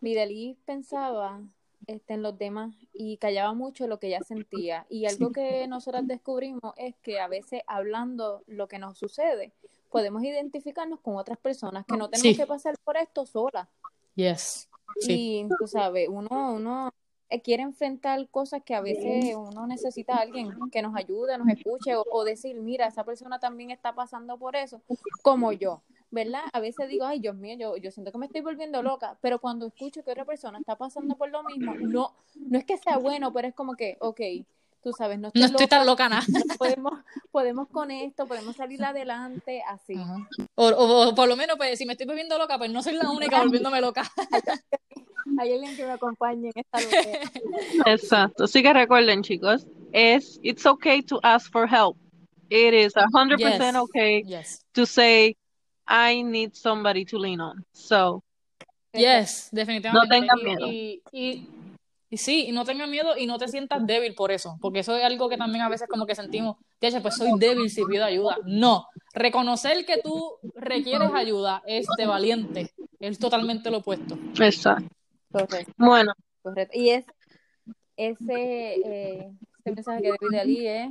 Vidalí 0.00 0.58
pensaba 0.64 1.40
este, 1.86 2.14
en 2.14 2.22
los 2.22 2.36
demás 2.36 2.74
y 2.92 3.18
callaba 3.18 3.54
mucho 3.54 3.86
lo 3.86 4.00
que 4.00 4.08
ella 4.08 4.18
sentía. 4.26 4.84
Y 4.90 5.06
algo 5.06 5.30
que 5.30 5.68
nosotras 5.68 6.08
descubrimos 6.08 6.74
es 6.76 6.96
que 7.02 7.20
a 7.20 7.28
veces 7.28 7.62
hablando 7.68 8.42
lo 8.48 8.66
que 8.66 8.80
nos 8.80 8.98
sucede, 8.98 9.52
podemos 9.88 10.24
identificarnos 10.24 10.98
con 10.98 11.18
otras 11.18 11.38
personas, 11.38 11.86
que 11.86 11.96
no 11.96 12.10
tenemos 12.10 12.36
que 12.36 12.46
pasar 12.46 12.74
por 12.82 12.96
esto 12.96 13.26
sola. 13.26 13.70
Yes. 14.16 14.68
Y 15.06 15.46
tú 15.56 15.68
sabes, 15.68 16.08
uno, 16.08 16.54
uno 16.54 16.92
quiere 17.38 17.62
enfrentar 17.62 18.28
cosas 18.28 18.62
que 18.64 18.74
a 18.74 18.80
veces 18.80 19.34
uno 19.36 19.66
necesita 19.66 20.16
a 20.16 20.22
alguien 20.22 20.50
que 20.72 20.82
nos 20.82 20.96
ayude, 20.96 21.38
nos 21.38 21.48
escuche 21.48 21.94
o, 21.94 22.04
o 22.10 22.24
decir, 22.24 22.56
mira, 22.56 22.86
esa 22.86 23.04
persona 23.04 23.38
también 23.38 23.70
está 23.70 23.94
pasando 23.94 24.36
por 24.36 24.56
eso, 24.56 24.80
como 25.22 25.52
yo. 25.52 25.82
¿verdad? 26.10 26.42
A 26.52 26.60
veces 26.60 26.88
digo, 26.88 27.04
ay, 27.04 27.20
Dios 27.20 27.36
mío, 27.36 27.56
yo, 27.56 27.76
yo 27.76 27.90
siento 27.90 28.10
que 28.10 28.18
me 28.18 28.26
estoy 28.26 28.40
volviendo 28.40 28.82
loca, 28.82 29.16
pero 29.20 29.38
cuando 29.38 29.66
escucho 29.66 30.02
que 30.02 30.10
otra 30.10 30.24
persona 30.24 30.58
está 30.58 30.76
pasando 30.76 31.16
por 31.16 31.30
lo 31.30 31.42
mismo, 31.44 31.74
no, 31.76 32.14
no 32.34 32.58
es 32.58 32.64
que 32.64 32.76
sea 32.78 32.98
bueno, 32.98 33.32
pero 33.32 33.48
es 33.48 33.54
como 33.54 33.74
que, 33.74 33.96
ok, 34.00 34.20
tú 34.82 34.92
sabes, 34.92 35.18
no 35.18 35.28
estoy, 35.28 35.42
no 35.42 35.46
estoy 35.46 35.66
tan 35.68 35.86
loca 35.86 36.08
nada. 36.08 36.24
Podemos, 36.58 36.92
podemos 37.30 37.68
con 37.68 37.90
esto, 37.90 38.26
podemos 38.26 38.56
salir 38.56 38.82
adelante, 38.84 39.62
así. 39.68 39.94
o, 40.54 40.66
o, 40.66 41.14
por 41.14 41.28
lo 41.28 41.36
menos, 41.36 41.56
pues, 41.56 41.78
si 41.78 41.86
me 41.86 41.92
estoy 41.92 42.06
volviendo 42.06 42.36
loca, 42.38 42.58
pues 42.58 42.70
no 42.70 42.82
soy 42.82 42.94
la 42.94 43.10
única 43.10 43.40
volviéndome 43.40 43.80
loca. 43.80 44.10
Hay 45.40 45.54
alguien 45.54 45.74
que 45.74 45.86
me 45.86 45.92
acompañe 45.92 46.50
en 46.54 46.62
esta 46.62 46.80
lucha. 46.82 47.30
Exacto. 47.86 48.44
Así 48.44 48.62
que 48.62 48.74
recuerden, 48.74 49.22
chicos, 49.22 49.66
es 49.90 50.38
it's 50.42 50.66
okay 50.66 51.00
to 51.00 51.18
ask 51.22 51.50
for 51.50 51.66
help. 51.66 51.96
It 52.50 52.74
is 52.74 52.92
100% 52.94 53.76
okay 53.76 54.22
to 54.74 54.84
say 54.84 55.34
I 55.88 56.22
need 56.22 56.52
somebody 56.52 57.06
to 57.06 57.18
lean 57.18 57.40
on. 57.40 57.64
So, 57.72 58.22
yes, 58.92 59.48
definitivamente. 59.50 59.92
No 59.92 60.20
tengan 60.20 60.44
miedo. 60.44 60.66
Y, 60.66 61.00
y, 61.10 61.48
y, 62.10 62.16
sí, 62.18 62.44
y 62.48 62.52
no 62.52 62.66
tengas 62.66 62.90
miedo 62.90 63.16
y 63.16 63.24
no 63.24 63.38
te 63.38 63.48
sientas 63.48 63.86
débil 63.86 64.14
por 64.14 64.32
eso, 64.32 64.58
porque 64.60 64.80
eso 64.80 64.94
es 64.94 65.04
algo 65.04 65.30
que 65.30 65.38
también 65.38 65.62
a 65.62 65.70
veces 65.70 65.88
como 65.88 66.04
que 66.04 66.14
sentimos, 66.14 66.58
pues 66.78 67.16
soy 67.16 67.30
débil 67.38 67.70
si 67.70 67.82
pido 67.86 68.04
ayuda. 68.04 68.36
No, 68.44 68.88
reconocer 69.14 69.86
que 69.86 70.02
tú 70.02 70.36
requieres 70.54 71.12
ayuda 71.14 71.62
es 71.64 71.86
de 71.96 72.04
valiente, 72.04 72.74
es 72.98 73.18
totalmente 73.18 73.70
lo 73.70 73.78
opuesto. 73.78 74.18
Exacto. 74.38 74.99
Correcto. 75.30 75.72
Bueno. 75.76 76.12
Correcto. 76.42 76.78
Y 76.78 76.90
es 76.90 77.04
ese, 77.96 78.74
eh, 78.74 79.32
ese 79.58 79.74
mensaje 79.74 80.02
que 80.02 80.08
David 80.08 80.38
Ali 80.38 80.66
es 80.66 80.90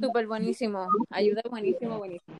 súper 0.00 0.26
buenísimo, 0.26 0.86
ayuda 1.10 1.42
buenísimo, 1.50 1.98
buenísimo. 1.98 2.36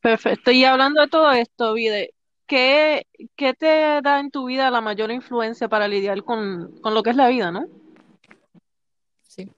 Perfecto. 0.00 0.50
Y 0.50 0.64
hablando 0.64 1.00
de 1.00 1.08
todo 1.08 1.32
esto, 1.32 1.74
Vide, 1.74 2.14
¿qué, 2.46 3.06
¿qué 3.36 3.54
te 3.54 4.00
da 4.02 4.20
en 4.20 4.30
tu 4.30 4.46
vida 4.46 4.70
la 4.70 4.80
mayor 4.80 5.10
influencia 5.10 5.68
para 5.68 5.88
lidiar 5.88 6.22
con, 6.22 6.80
con 6.80 6.94
lo 6.94 7.02
que 7.02 7.10
es 7.10 7.16
la 7.16 7.28
vida, 7.28 7.50
no? 7.50 7.66
Sí. 9.22 9.50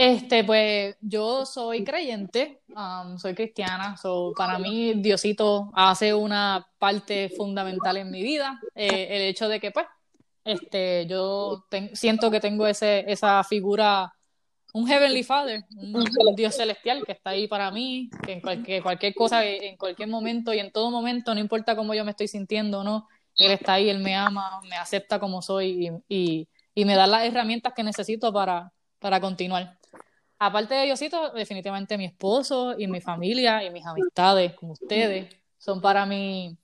Este, 0.00 0.44
pues 0.44 0.96
yo 1.00 1.44
soy 1.44 1.82
creyente, 1.82 2.60
um, 2.68 3.18
soy 3.18 3.34
cristiana, 3.34 3.96
so, 3.96 4.32
para 4.36 4.56
mí 4.56 4.94
Diosito 4.94 5.72
hace 5.74 6.14
una 6.14 6.64
parte 6.78 7.30
fundamental 7.30 7.96
en 7.96 8.08
mi 8.08 8.22
vida, 8.22 8.60
eh, 8.76 9.08
el 9.10 9.22
hecho 9.22 9.48
de 9.48 9.58
que 9.58 9.72
pues, 9.72 9.86
este, 10.44 11.04
yo 11.08 11.64
siento 11.94 12.30
que 12.30 12.38
tengo 12.38 12.68
ese, 12.68 13.10
esa 13.10 13.42
figura 13.42 14.14
un 14.72 14.86
Heavenly 14.86 15.24
Father, 15.24 15.64
un, 15.76 16.04
Dios 16.36 16.54
celestial 16.54 17.02
que 17.04 17.10
está 17.10 17.30
ahí 17.30 17.48
para 17.48 17.72
mí, 17.72 18.08
que 18.24 18.34
en 18.34 18.40
cualquier, 18.40 18.84
cualquier 18.84 19.14
cosa, 19.16 19.44
en 19.44 19.76
cualquier 19.76 20.08
momento 20.08 20.54
y 20.54 20.60
en 20.60 20.70
todo 20.70 20.92
momento, 20.92 21.34
no 21.34 21.40
importa 21.40 21.74
cómo 21.74 21.92
yo 21.94 22.04
me 22.04 22.12
estoy 22.12 22.28
sintiendo 22.28 22.82
o 22.82 22.84
no, 22.84 23.08
Él 23.34 23.50
está 23.50 23.72
ahí, 23.72 23.90
Él 23.90 23.98
me 23.98 24.14
ama, 24.14 24.60
me 24.70 24.76
acepta 24.76 25.18
como 25.18 25.42
soy 25.42 25.90
y, 26.08 26.48
y, 26.72 26.84
me 26.84 26.94
da 26.94 27.08
las 27.08 27.24
herramientas 27.24 27.72
que 27.74 27.82
necesito 27.82 28.32
para, 28.32 28.72
para 29.00 29.20
continuar. 29.20 29.77
Aparte 30.38 30.74
de 30.74 30.84
Diosito, 30.84 31.32
definitivamente 31.32 31.98
mi 31.98 32.04
esposo 32.04 32.78
y 32.78 32.86
mi 32.86 33.00
familia 33.00 33.64
y 33.64 33.70
mis 33.70 33.84
amistades, 33.84 34.54
como 34.54 34.72
ustedes, 34.72 35.34
son 35.58 35.80
para 35.80 36.06
mí 36.06 36.56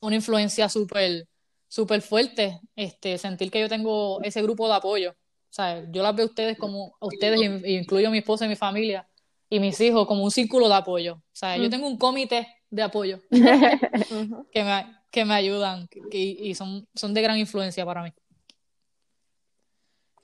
una 0.00 0.16
influencia 0.16 0.68
súper 0.68 1.26
súper 1.68 2.00
fuerte, 2.00 2.60
este, 2.76 3.18
sentir 3.18 3.50
que 3.50 3.60
yo 3.60 3.68
tengo 3.68 4.22
ese 4.22 4.40
grupo 4.40 4.68
de 4.68 4.74
apoyo 4.74 5.16
sea, 5.56 5.90
yo 5.90 6.02
las 6.02 6.14
veo 6.14 6.26
a 6.26 6.28
ustedes 6.28 6.58
como, 6.58 6.96
a 7.00 7.06
ustedes, 7.06 7.40
incluyo 7.64 8.08
a 8.08 8.10
mi 8.10 8.18
esposa 8.18 8.44
y 8.44 8.48
mi 8.48 8.56
familia 8.56 9.08
y 9.48 9.58
mis 9.58 9.80
hijos, 9.80 10.06
como 10.06 10.22
un 10.22 10.30
círculo 10.30 10.68
de 10.68 10.74
apoyo. 10.74 11.14
O 11.14 11.22
sea, 11.32 11.56
yo 11.56 11.68
mm. 11.68 11.70
tengo 11.70 11.86
un 11.86 11.96
comité 11.96 12.46
de 12.68 12.82
apoyo 12.82 13.20
que, 13.30 14.64
me, 14.64 14.96
que 15.10 15.24
me 15.24 15.34
ayudan 15.34 15.88
y 16.10 16.54
son, 16.54 16.86
son 16.94 17.14
de 17.14 17.22
gran 17.22 17.38
influencia 17.38 17.84
para 17.86 18.02
mí. 18.02 18.12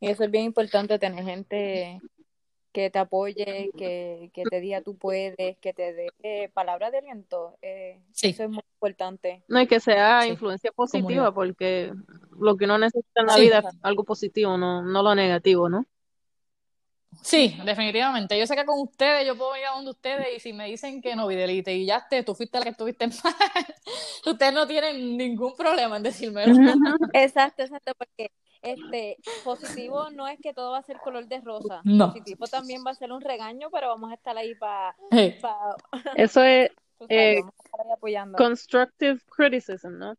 Y 0.00 0.08
eso 0.08 0.24
es 0.24 0.30
bien 0.30 0.44
importante, 0.44 0.98
tener 0.98 1.24
gente 1.24 2.00
que 2.72 2.90
te 2.90 2.98
apoye, 2.98 3.70
que, 3.76 4.30
que 4.32 4.44
te 4.44 4.60
diga 4.60 4.80
tú 4.80 4.96
puedes, 4.96 5.58
que 5.58 5.72
te 5.72 5.92
dé 5.92 6.50
palabras 6.52 6.90
de 6.90 6.98
aliento. 6.98 7.56
Eh, 7.62 8.00
eso 8.20 8.44
es 8.44 8.48
muy 8.48 8.62
importante. 8.74 9.44
No, 9.48 9.60
y 9.60 9.66
que 9.66 9.78
sea 9.78 10.26
influencia 10.26 10.72
positiva, 10.72 11.32
porque 11.32 11.92
lo 12.38 12.56
que 12.56 12.64
uno 12.64 12.78
necesita 12.78 13.20
en 13.20 13.26
la 13.26 13.36
vida 13.36 13.58
es 13.58 13.76
algo 13.82 14.04
positivo, 14.04 14.56
no, 14.56 14.82
no 14.82 15.02
lo 15.02 15.14
negativo, 15.14 15.68
¿no? 15.68 15.86
Sí, 17.20 17.54
definitivamente. 17.64 18.38
Yo 18.38 18.46
sé 18.46 18.56
que 18.56 18.64
con 18.64 18.80
ustedes 18.80 19.26
yo 19.26 19.36
puedo 19.36 19.54
ir 19.56 19.66
a 19.66 19.74
donde 19.74 19.90
ustedes 19.90 20.28
y 20.34 20.40
si 20.40 20.54
me 20.54 20.66
dicen 20.66 21.02
que 21.02 21.14
no, 21.14 21.26
Videlite, 21.26 21.74
y 21.74 21.84
ya 21.84 22.06
te, 22.08 22.22
tú 22.22 22.34
fuiste 22.34 22.58
la 22.58 22.64
que 22.64 22.70
estuviste 22.70 23.06
mal, 23.24 23.34
ustedes 24.24 24.52
no 24.54 24.66
tienen 24.66 25.16
ningún 25.18 25.54
problema 25.54 25.98
en 25.98 26.04
decirme. 26.04 26.44
exacto, 27.12 27.62
exacto, 27.62 27.92
porque 27.98 28.32
este 28.62 29.18
positivo 29.44 30.10
no 30.10 30.28
es 30.28 30.38
que 30.40 30.54
todo 30.54 30.72
va 30.72 30.78
a 30.78 30.82
ser 30.82 30.98
color 30.98 31.26
de 31.26 31.40
rosa. 31.40 31.82
Positivo 31.82 32.46
también 32.46 32.82
va 32.86 32.92
a 32.92 32.94
ser 32.94 33.12
un 33.12 33.20
regaño, 33.20 33.70
pero 33.70 33.88
vamos 33.88 34.10
a 34.10 34.14
estar 34.14 34.36
ahí 34.36 34.54
para... 34.54 34.96
Eso 36.16 36.42
es 36.42 36.70
eh, 37.08 37.42
constructive 38.36 39.20
criticism, 39.28 39.98
¿no? 39.98 40.14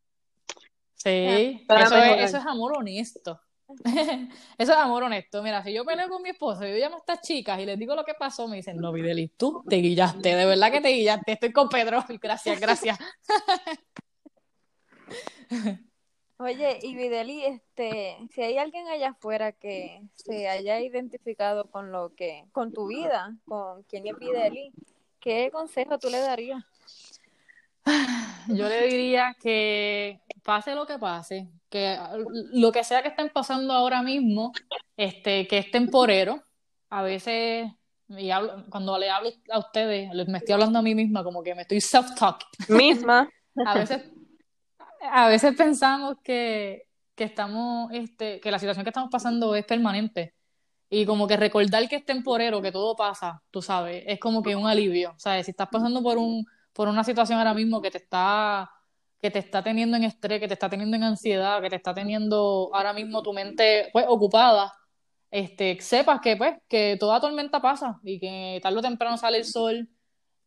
Sí, 0.95 1.65
eso 1.67 1.97
es, 1.97 2.21
eso 2.23 2.37
es 2.37 2.45
amor 2.45 2.77
honesto. 2.77 3.39
Eso 4.57 4.71
es 4.71 4.77
amor 4.77 5.03
honesto. 5.03 5.41
Mira, 5.41 5.63
si 5.63 5.73
yo 5.73 5.83
peleo 5.83 6.07
con 6.07 6.21
mi 6.21 6.29
esposo 6.29 6.65
y 6.65 6.71
yo 6.71 6.77
llamo 6.77 6.95
a 6.95 6.99
estas 6.99 7.21
chicas 7.21 7.59
y 7.59 7.65
les 7.65 7.77
digo 7.79 7.95
lo 7.95 8.05
que 8.05 8.13
pasó, 8.13 8.47
me 8.47 8.57
dicen, 8.57 8.77
no, 8.77 8.91
Videli, 8.91 9.29
tú 9.29 9.63
te 9.67 9.77
guillaste, 9.77 10.35
de 10.35 10.45
verdad 10.45 10.71
que 10.71 10.81
te 10.81 10.89
guillaste, 10.89 11.33
estoy 11.33 11.51
con 11.51 11.69
Pedro. 11.69 12.05
Gracias, 12.21 12.59
gracias. 12.59 12.97
Oye, 16.37 16.79
y 16.81 16.95
Videli, 16.95 17.45
este, 17.45 18.17
si 18.33 18.41
hay 18.41 18.57
alguien 18.57 18.87
allá 18.87 19.09
afuera 19.09 19.51
que 19.51 20.01
se 20.15 20.49
haya 20.49 20.79
identificado 20.79 21.69
con 21.69 21.91
lo 21.91 22.13
que, 22.15 22.45
con 22.51 22.73
tu 22.73 22.87
vida, 22.87 23.35
con 23.45 23.83
quién 23.83 24.07
es 24.07 24.17
Videli, 24.17 24.73
¿qué 25.19 25.49
consejo 25.51 25.99
tú 25.99 26.09
le 26.09 26.19
darías? 26.19 26.63
Yo 28.47 28.67
le 28.67 28.87
diría 28.87 29.35
que 29.39 30.19
pase 30.43 30.75
lo 30.75 30.85
que 30.85 30.97
pase, 30.97 31.49
que 31.69 31.97
lo 32.51 32.71
que 32.71 32.83
sea 32.83 33.01
que 33.01 33.09
estén 33.09 33.29
pasando 33.29 33.73
ahora 33.73 34.01
mismo, 34.01 34.51
este, 34.97 35.47
que 35.47 35.59
es 35.59 35.71
temporero. 35.71 36.43
A 36.89 37.03
veces, 37.03 37.67
y 38.09 38.29
cuando 38.69 38.97
le 38.97 39.09
hablo 39.09 39.29
a 39.49 39.59
ustedes, 39.59 40.09
me 40.27 40.37
estoy 40.39 40.53
hablando 40.53 40.79
a 40.79 40.81
mí 40.81 40.93
misma, 40.95 41.23
como 41.23 41.41
que 41.43 41.55
me 41.55 41.61
estoy 41.61 41.79
self-talk. 41.79 42.43
Misma. 42.69 43.29
A 43.65 43.75
veces 43.75 44.12
a 45.11 45.27
veces 45.27 45.55
pensamos 45.55 46.17
que, 46.23 46.83
que 47.15 47.25
estamos, 47.25 47.91
este, 47.93 48.39
que 48.39 48.51
la 48.51 48.59
situación 48.59 48.83
que 48.83 48.89
estamos 48.89 49.09
pasando 49.11 49.55
es 49.55 49.65
permanente. 49.65 50.33
Y 50.89 51.05
como 51.05 51.27
que 51.27 51.37
recordar 51.37 51.87
que 51.89 51.97
es 51.97 52.05
temporero, 52.05 52.61
que 52.61 52.71
todo 52.71 52.95
pasa, 52.95 53.41
tú 53.51 53.61
sabes, 53.61 54.03
es 54.07 54.19
como 54.19 54.43
que 54.43 54.55
un 54.55 54.67
alivio. 54.67 55.15
¿Sabes? 55.17 55.45
Si 55.45 55.51
estás 55.51 55.69
pasando 55.71 56.03
por 56.03 56.17
un, 56.17 56.45
por 56.73 56.87
una 56.87 57.03
situación 57.03 57.39
ahora 57.39 57.53
mismo 57.53 57.81
que 57.81 57.91
te 57.91 57.97
está, 57.97 58.69
que 59.21 59.31
te 59.31 59.39
está 59.39 59.63
teniendo 59.63 59.97
en 59.97 60.03
estrés, 60.03 60.39
que 60.39 60.47
te 60.47 60.53
está 60.53 60.69
teniendo 60.69 60.95
en 60.97 61.03
ansiedad, 61.03 61.61
que 61.61 61.69
te 61.69 61.77
está 61.77 61.93
teniendo 61.93 62.69
ahora 62.73 62.93
mismo 62.93 63.23
tu 63.23 63.33
mente 63.33 63.89
pues 63.93 64.05
ocupada, 64.07 64.73
este, 65.31 65.79
sepas 65.81 66.21
que 66.21 66.37
pues, 66.37 66.55
que 66.69 66.97
toda 66.99 67.19
tormenta 67.19 67.61
pasa 67.61 67.99
y 68.03 68.19
que 68.19 68.59
tarde 68.61 68.77
o 68.79 68.81
temprano 68.81 69.17
sale 69.17 69.39
el 69.39 69.45
sol 69.45 69.89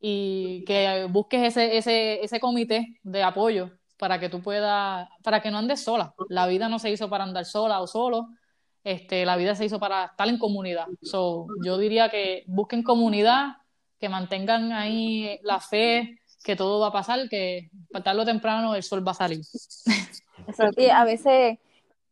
y 0.00 0.64
que 0.66 1.06
busques 1.10 1.42
ese, 1.42 1.76
ese, 1.78 2.24
ese 2.24 2.40
comité 2.40 2.98
de 3.02 3.22
apoyo 3.22 3.70
para 3.96 4.20
que 4.20 4.28
tú 4.28 4.42
puedas, 4.42 5.08
para 5.22 5.40
que 5.40 5.50
no 5.50 5.58
andes 5.58 5.82
sola. 5.82 6.14
La 6.28 6.46
vida 6.46 6.68
no 6.68 6.78
se 6.78 6.90
hizo 6.90 7.08
para 7.08 7.24
andar 7.24 7.44
sola 7.44 7.80
o 7.80 7.86
solo, 7.86 8.28
este, 8.84 9.24
la 9.26 9.36
vida 9.36 9.54
se 9.54 9.64
hizo 9.64 9.80
para 9.80 10.04
estar 10.06 10.28
en 10.28 10.38
comunidad. 10.38 10.86
So, 11.02 11.46
yo 11.64 11.76
diría 11.78 12.08
que 12.08 12.44
busquen 12.46 12.82
comunidad, 12.82 13.56
que 13.98 14.08
mantengan 14.08 14.72
ahí 14.72 15.40
la 15.42 15.60
fe, 15.60 16.20
que 16.44 16.54
todo 16.54 16.78
va 16.78 16.88
a 16.88 16.92
pasar, 16.92 17.28
que 17.28 17.70
tarde 18.04 18.20
o 18.20 18.24
temprano 18.24 18.74
el 18.74 18.82
sol 18.82 19.06
va 19.06 19.10
a 19.10 19.14
salir. 19.14 19.40
Y 20.76 20.88
a 20.90 21.04
veces 21.04 21.54
es 21.54 21.58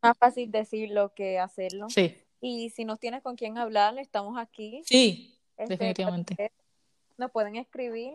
más 0.03 0.18
fácil 0.18 0.51
decirlo 0.51 1.12
que 1.14 1.38
hacerlo. 1.38 1.88
Sí. 1.90 2.16
Y 2.40 2.70
si 2.70 2.85
no 2.85 2.97
tienes 2.97 3.23
con 3.23 3.37
quién 3.37 3.57
hablar, 3.57 3.97
estamos 3.99 4.37
aquí. 4.37 4.83
Sí, 4.85 5.38
este, 5.57 5.75
definitivamente. 5.75 6.51
Nos 7.16 7.31
pueden 7.31 7.55
escribir 7.55 8.14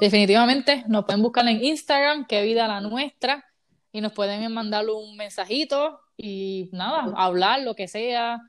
Definitivamente 0.00 0.84
nos 0.88 1.04
pueden 1.04 1.22
buscar 1.22 1.46
en 1.48 1.62
Instagram, 1.62 2.26
qué 2.26 2.42
vida 2.42 2.68
la 2.68 2.80
nuestra, 2.80 3.44
y 3.92 4.00
nos 4.00 4.12
pueden 4.12 4.52
mandar 4.52 4.88
un 4.88 5.16
mensajito 5.16 6.00
y 6.16 6.68
nada, 6.72 7.12
hablar 7.16 7.62
lo 7.62 7.74
que 7.74 7.88
sea, 7.88 8.40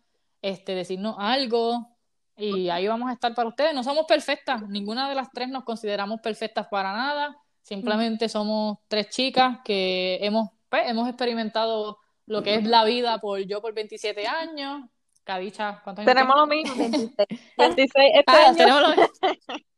este, 0.42 0.76
decirnos 0.76 1.16
algo, 1.18 1.96
y 2.36 2.70
ahí 2.70 2.88
vamos 2.88 3.10
a 3.10 3.14
estar 3.14 3.34
para 3.36 3.50
ustedes. 3.50 3.74
No 3.74 3.84
somos 3.84 4.06
perfectas, 4.06 4.68
ninguna 4.68 5.10
de 5.10 5.16
las 5.16 5.30
tres 5.32 5.50
nos 5.50 5.64
consideramos 5.64 6.22
perfectas 6.22 6.68
para 6.68 6.94
nada, 6.94 7.38
simplemente 7.62 8.30
somos 8.30 8.78
tres 8.88 9.10
chicas 9.10 9.60
que 9.64 10.20
hemos, 10.22 10.50
pues, 10.70 10.88
hemos 10.88 11.08
experimentado 11.08 12.00
lo 12.26 12.44
que 12.44 12.56
es 12.56 12.66
la 12.66 12.84
vida 12.86 13.18
por 13.20 13.40
yo 13.42 13.62
por 13.62 13.74
27 13.74 14.28
años. 14.28 14.84
Cadicha, 15.24 15.82
¿cuántos 15.84 16.08
años 16.08 16.14
Tenemos 16.16 16.36
lo 16.36 16.48
mismo. 16.48 16.76
26. 17.58 18.12
Este 18.14 18.24
ah, 18.28 18.54
tenemos 18.56 18.82
lo 18.82 18.90
mismo. 18.90 19.08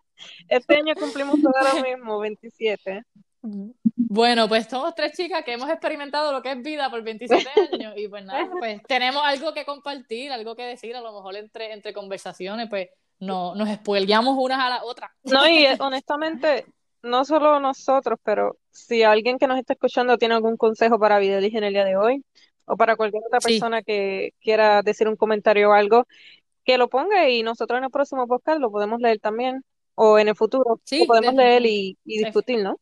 Este 0.48 0.76
año 0.76 0.94
cumplimos 0.96 1.36
todo 1.42 1.54
lo 1.76 1.82
mismo, 1.82 2.20
27. 2.20 3.04
Bueno, 3.96 4.48
pues 4.48 4.68
somos 4.68 4.94
tres 4.94 5.14
chicas 5.14 5.44
que 5.44 5.54
hemos 5.54 5.70
experimentado 5.70 6.32
lo 6.32 6.42
que 6.42 6.52
es 6.52 6.62
vida 6.62 6.90
por 6.90 7.02
27 7.02 7.46
años 7.74 7.94
y 7.98 8.08
pues 8.08 8.24
nada, 8.24 8.50
pues 8.60 8.82
tenemos 8.84 9.24
algo 9.26 9.54
que 9.54 9.66
compartir, 9.66 10.32
algo 10.32 10.56
que 10.56 10.64
decir, 10.64 10.96
a 10.96 11.02
lo 11.02 11.12
mejor 11.12 11.36
entre, 11.36 11.74
entre 11.74 11.94
conversaciones, 11.94 12.70
pues 12.70 12.90
no, 13.20 13.56
nos 13.56 13.70
espuelgueamos 13.70 14.36
unas 14.38 14.60
a 14.60 14.70
la 14.70 14.84
otra. 14.84 15.14
No, 15.24 15.48
y 15.48 15.66
honestamente, 15.80 16.66
no 17.04 17.26
solo 17.26 17.60
nosotros, 17.60 18.20
pero 18.24 18.58
si 18.70 19.04
alguien 19.04 19.38
que 19.38 19.48
nos 19.48 19.58
está 19.58 19.74
escuchando 19.74 20.18
tiene 20.18 20.36
algún 20.36 20.58
consejo 20.58 21.00
para 21.00 21.20
Videlis 21.20 21.54
en 21.56 21.64
el 21.64 21.74
día 21.74 21.86
de 21.86 21.98
hoy, 21.98 22.24
o 22.66 22.78
para 22.78 22.96
cualquier 22.96 23.24
otra 23.26 23.40
persona 23.40 23.82
que 23.82 24.34
quiera 24.40 24.82
decir 24.82 25.08
un 25.08 25.16
comentario 25.16 25.70
o 25.70 25.74
algo, 25.74 26.08
que 26.64 26.78
lo 26.78 26.90
ponga 26.90 27.30
y 27.30 27.44
nosotros 27.44 27.78
en 27.78 27.86
el 27.86 27.90
próximo 27.92 28.28
podcast 28.28 28.60
lo 28.60 28.72
podemos 28.72 29.02
leer 29.02 29.20
también 29.20 29.64
o 29.96 30.18
en 30.20 30.28
el 30.30 30.36
futuro 30.36 30.80
sí, 30.84 31.06
podemos 31.06 31.34
leer 31.34 31.66
y, 31.66 31.98
y, 32.06 32.24
discutir, 32.24 32.64
¿no? 32.64 32.80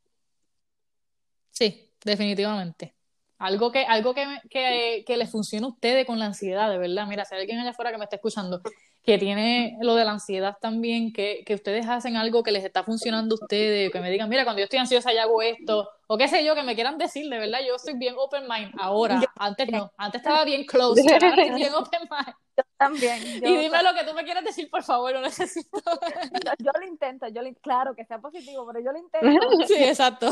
Sí, 1.52 1.92
definitivamente. 2.04 2.94
Algo 3.38 3.72
que, 3.72 3.86
algo 3.86 4.14
que, 4.14 4.26
que, 4.50 5.04
que 5.08 5.18
le 5.18 5.28
funcione 5.28 5.66
a 5.66 5.70
ustedes 5.70 6.06
con 6.06 6.20
la 6.20 6.26
ansiedad, 6.26 6.70
de 6.70 6.78
verdad. 6.78 7.08
Mira, 7.08 7.24
si 7.26 7.36
hay 7.36 7.42
alguien 7.42 7.60
allá 7.60 7.72
afuera 7.72 7.92
que 7.92 7.98
me 7.98 8.04
está 8.04 8.18
escuchando 8.18 8.62
que 9.04 9.18
tiene 9.18 9.78
lo 9.82 9.96
de 9.96 10.06
la 10.06 10.12
ansiedad 10.12 10.58
también, 10.62 11.12
que, 11.14 11.44
que 11.46 11.56
ustedes 11.56 11.88
hacen 11.88 12.16
algo 12.16 12.44
que 12.44 12.52
les 12.52 12.64
está 12.64 12.84
funcionando 12.84 13.36
a 13.36 13.44
ustedes, 13.44 13.92
que 13.92 14.00
me 14.02 14.12
digan, 14.12 14.30
mira, 14.30 14.44
cuando 14.44 14.60
yo 14.60 14.66
estoy 14.66 14.80
ansiosa 14.80 15.14
ya 15.14 15.24
hago 15.24 15.42
esto, 15.42 15.90
o 16.08 16.18
qué 16.18 16.28
sé 16.28 16.44
yo, 16.44 16.54
que 16.54 16.64
me 16.64 16.76
quieran 16.76 16.98
decir, 16.98 17.30
de 17.30 17.40
verdad, 17.40 17.60
yo 17.66 17.80
soy 17.80 17.98
bien 17.98 18.16
open 18.18 18.44
mind 18.48 18.72
ahora, 18.78 19.22
antes 19.36 19.72
no, 19.72 19.92
antes 19.98 20.20
estaba 20.20 20.44
bien 20.46 20.66
close, 20.66 21.02
ahora 21.14 21.30
estoy 21.30 21.56
bien 21.56 21.74
open 21.74 22.02
mind. 22.02 22.36
Yo 22.84 22.86
también. 22.86 23.22
y 23.22 23.58
dime 23.58 23.84
lo 23.84 23.94
que 23.94 24.06
tú 24.06 24.14
me 24.16 24.24
quieras 24.24 24.44
decir, 24.44 24.70
por 24.70 24.84
favor, 24.84 25.12
lo 25.12 25.22
necesito. 25.22 25.82
yo, 26.60 26.72
lo 26.80 26.88
intento, 26.88 27.28
yo 27.28 27.42
lo, 27.42 27.54
claro, 27.56 27.94
que 27.96 28.06
sea 28.06 28.20
positivo, 28.20 28.66
pero 28.66 28.80
yo 28.80 28.92
lo 28.92 28.98
intento. 29.00 29.68
Sí, 29.68 29.76
exacto. 29.84 30.30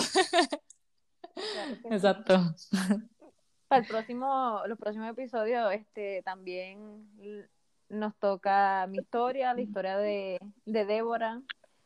exacto. 1.92 2.56
Para 3.68 3.82
el 3.82 3.88
próximo, 3.88 4.62
los 4.66 4.78
próximos 4.78 5.10
episodios, 5.10 5.74
este, 5.74 6.22
también 6.24 7.10
nos 7.90 8.16
toca 8.18 8.88
mi 8.88 9.00
historia, 9.00 9.54
la 9.54 9.62
historia 9.62 9.98
de, 9.98 10.40
de 10.66 10.86
Débora. 10.86 11.42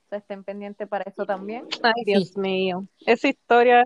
O 0.06 0.10
sea, 0.10 0.20
estén 0.20 0.44
pendientes 0.44 0.88
para 0.88 1.06
eso 1.10 1.26
también. 1.26 1.68
Ay, 1.82 2.04
Dios 2.06 2.38
mío. 2.38 2.86
Esa 3.00 3.30
historia. 3.30 3.86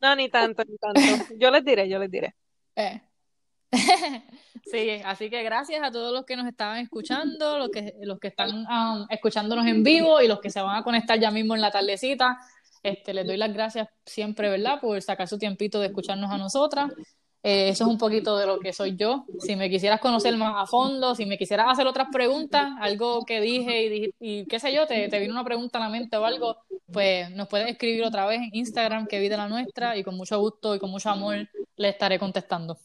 no, 0.00 0.16
ni 0.16 0.28
tanto, 0.28 0.64
ni 0.64 0.76
tanto. 0.78 1.00
Yo 1.38 1.50
les 1.50 1.64
diré, 1.64 1.88
yo 1.88 1.98
les 1.98 2.10
diré. 2.10 2.34
Eh. 2.74 3.00
sí, 4.64 5.00
así 5.04 5.30
que 5.30 5.42
gracias 5.42 5.82
a 5.82 5.90
todos 5.90 6.12
los 6.12 6.24
que 6.24 6.36
nos 6.36 6.46
estaban 6.46 6.78
escuchando, 6.78 7.58
los 7.58 7.70
que, 7.70 7.94
los 8.02 8.18
que 8.18 8.28
están 8.28 8.66
um, 8.66 9.06
escuchándonos 9.08 9.66
en 9.66 9.82
vivo 9.82 10.20
y 10.20 10.28
los 10.28 10.40
que 10.40 10.50
se 10.50 10.60
van 10.60 10.76
a 10.76 10.82
conectar 10.82 11.18
ya 11.18 11.30
mismo 11.30 11.54
en 11.54 11.60
la 11.60 11.70
tardecita. 11.70 12.38
Este, 12.82 13.12
les 13.12 13.26
doy 13.26 13.36
las 13.36 13.52
gracias 13.52 13.88
siempre, 14.04 14.48
¿verdad? 14.48 14.80
Por 14.80 15.00
sacar 15.02 15.28
su 15.28 15.38
tiempito 15.38 15.80
de 15.80 15.88
escucharnos 15.88 16.30
a 16.30 16.38
nosotras. 16.38 16.90
Eh, 17.42 17.70
eso 17.70 17.84
es 17.84 17.90
un 17.90 17.96
poquito 17.96 18.36
de 18.36 18.46
lo 18.46 18.58
que 18.58 18.72
soy 18.72 18.96
yo. 18.96 19.24
Si 19.38 19.56
me 19.56 19.70
quisieras 19.70 20.00
conocer 20.00 20.36
más 20.36 20.54
a 20.56 20.66
fondo, 20.66 21.14
si 21.14 21.24
me 21.24 21.38
quisieras 21.38 21.68
hacer 21.70 21.86
otras 21.86 22.08
preguntas, 22.12 22.70
algo 22.80 23.24
que 23.24 23.40
dije 23.40 24.12
y, 24.18 24.46
qué 24.46 24.60
sé 24.60 24.74
yo, 24.74 24.86
te, 24.86 25.08
te 25.08 25.18
vino 25.18 25.32
una 25.32 25.44
pregunta 25.44 25.78
a 25.78 25.82
la 25.82 25.88
mente 25.88 26.16
o 26.16 26.24
algo, 26.24 26.56
pues 26.92 27.30
nos 27.30 27.48
puedes 27.48 27.68
escribir 27.68 28.04
otra 28.04 28.26
vez 28.26 28.40
en 28.40 28.50
Instagram, 28.52 29.06
que 29.06 29.20
vida 29.20 29.36
la 29.36 29.48
nuestra, 29.48 29.96
y 29.96 30.04
con 30.04 30.16
mucho 30.16 30.38
gusto 30.38 30.74
y 30.74 30.78
con 30.78 30.90
mucho 30.90 31.10
amor 31.10 31.48
le 31.76 31.88
estaré 31.88 32.18
contestando. 32.18 32.76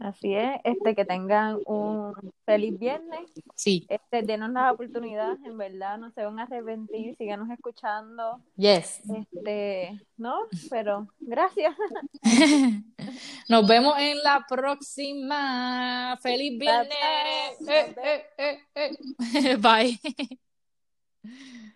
Así 0.00 0.34
es, 0.34 0.60
este 0.64 0.94
que 0.94 1.04
tengan 1.04 1.58
un 1.66 2.12
feliz 2.44 2.78
viernes. 2.78 3.30
Sí. 3.54 3.86
Este, 3.88 4.22
denos 4.22 4.50
la 4.50 4.72
oportunidad, 4.72 5.36
en 5.44 5.56
verdad, 5.56 5.98
no 5.98 6.10
se 6.10 6.24
van 6.24 6.38
a 6.38 6.42
arrepentir, 6.42 7.16
síganos 7.16 7.48
escuchando. 7.50 8.40
Yes. 8.56 9.00
Este, 9.08 10.00
¿no? 10.16 10.34
Pero 10.70 11.08
gracias. 11.20 11.74
Nos 13.48 13.66
vemos 13.66 13.94
en 13.98 14.22
la 14.22 14.44
próxima. 14.48 16.16
Feliz 16.20 16.58
viernes. 16.58 16.96
Eh, 17.66 18.26
eh, 18.38 18.60
eh, 18.74 19.56
Bye. 19.56 19.98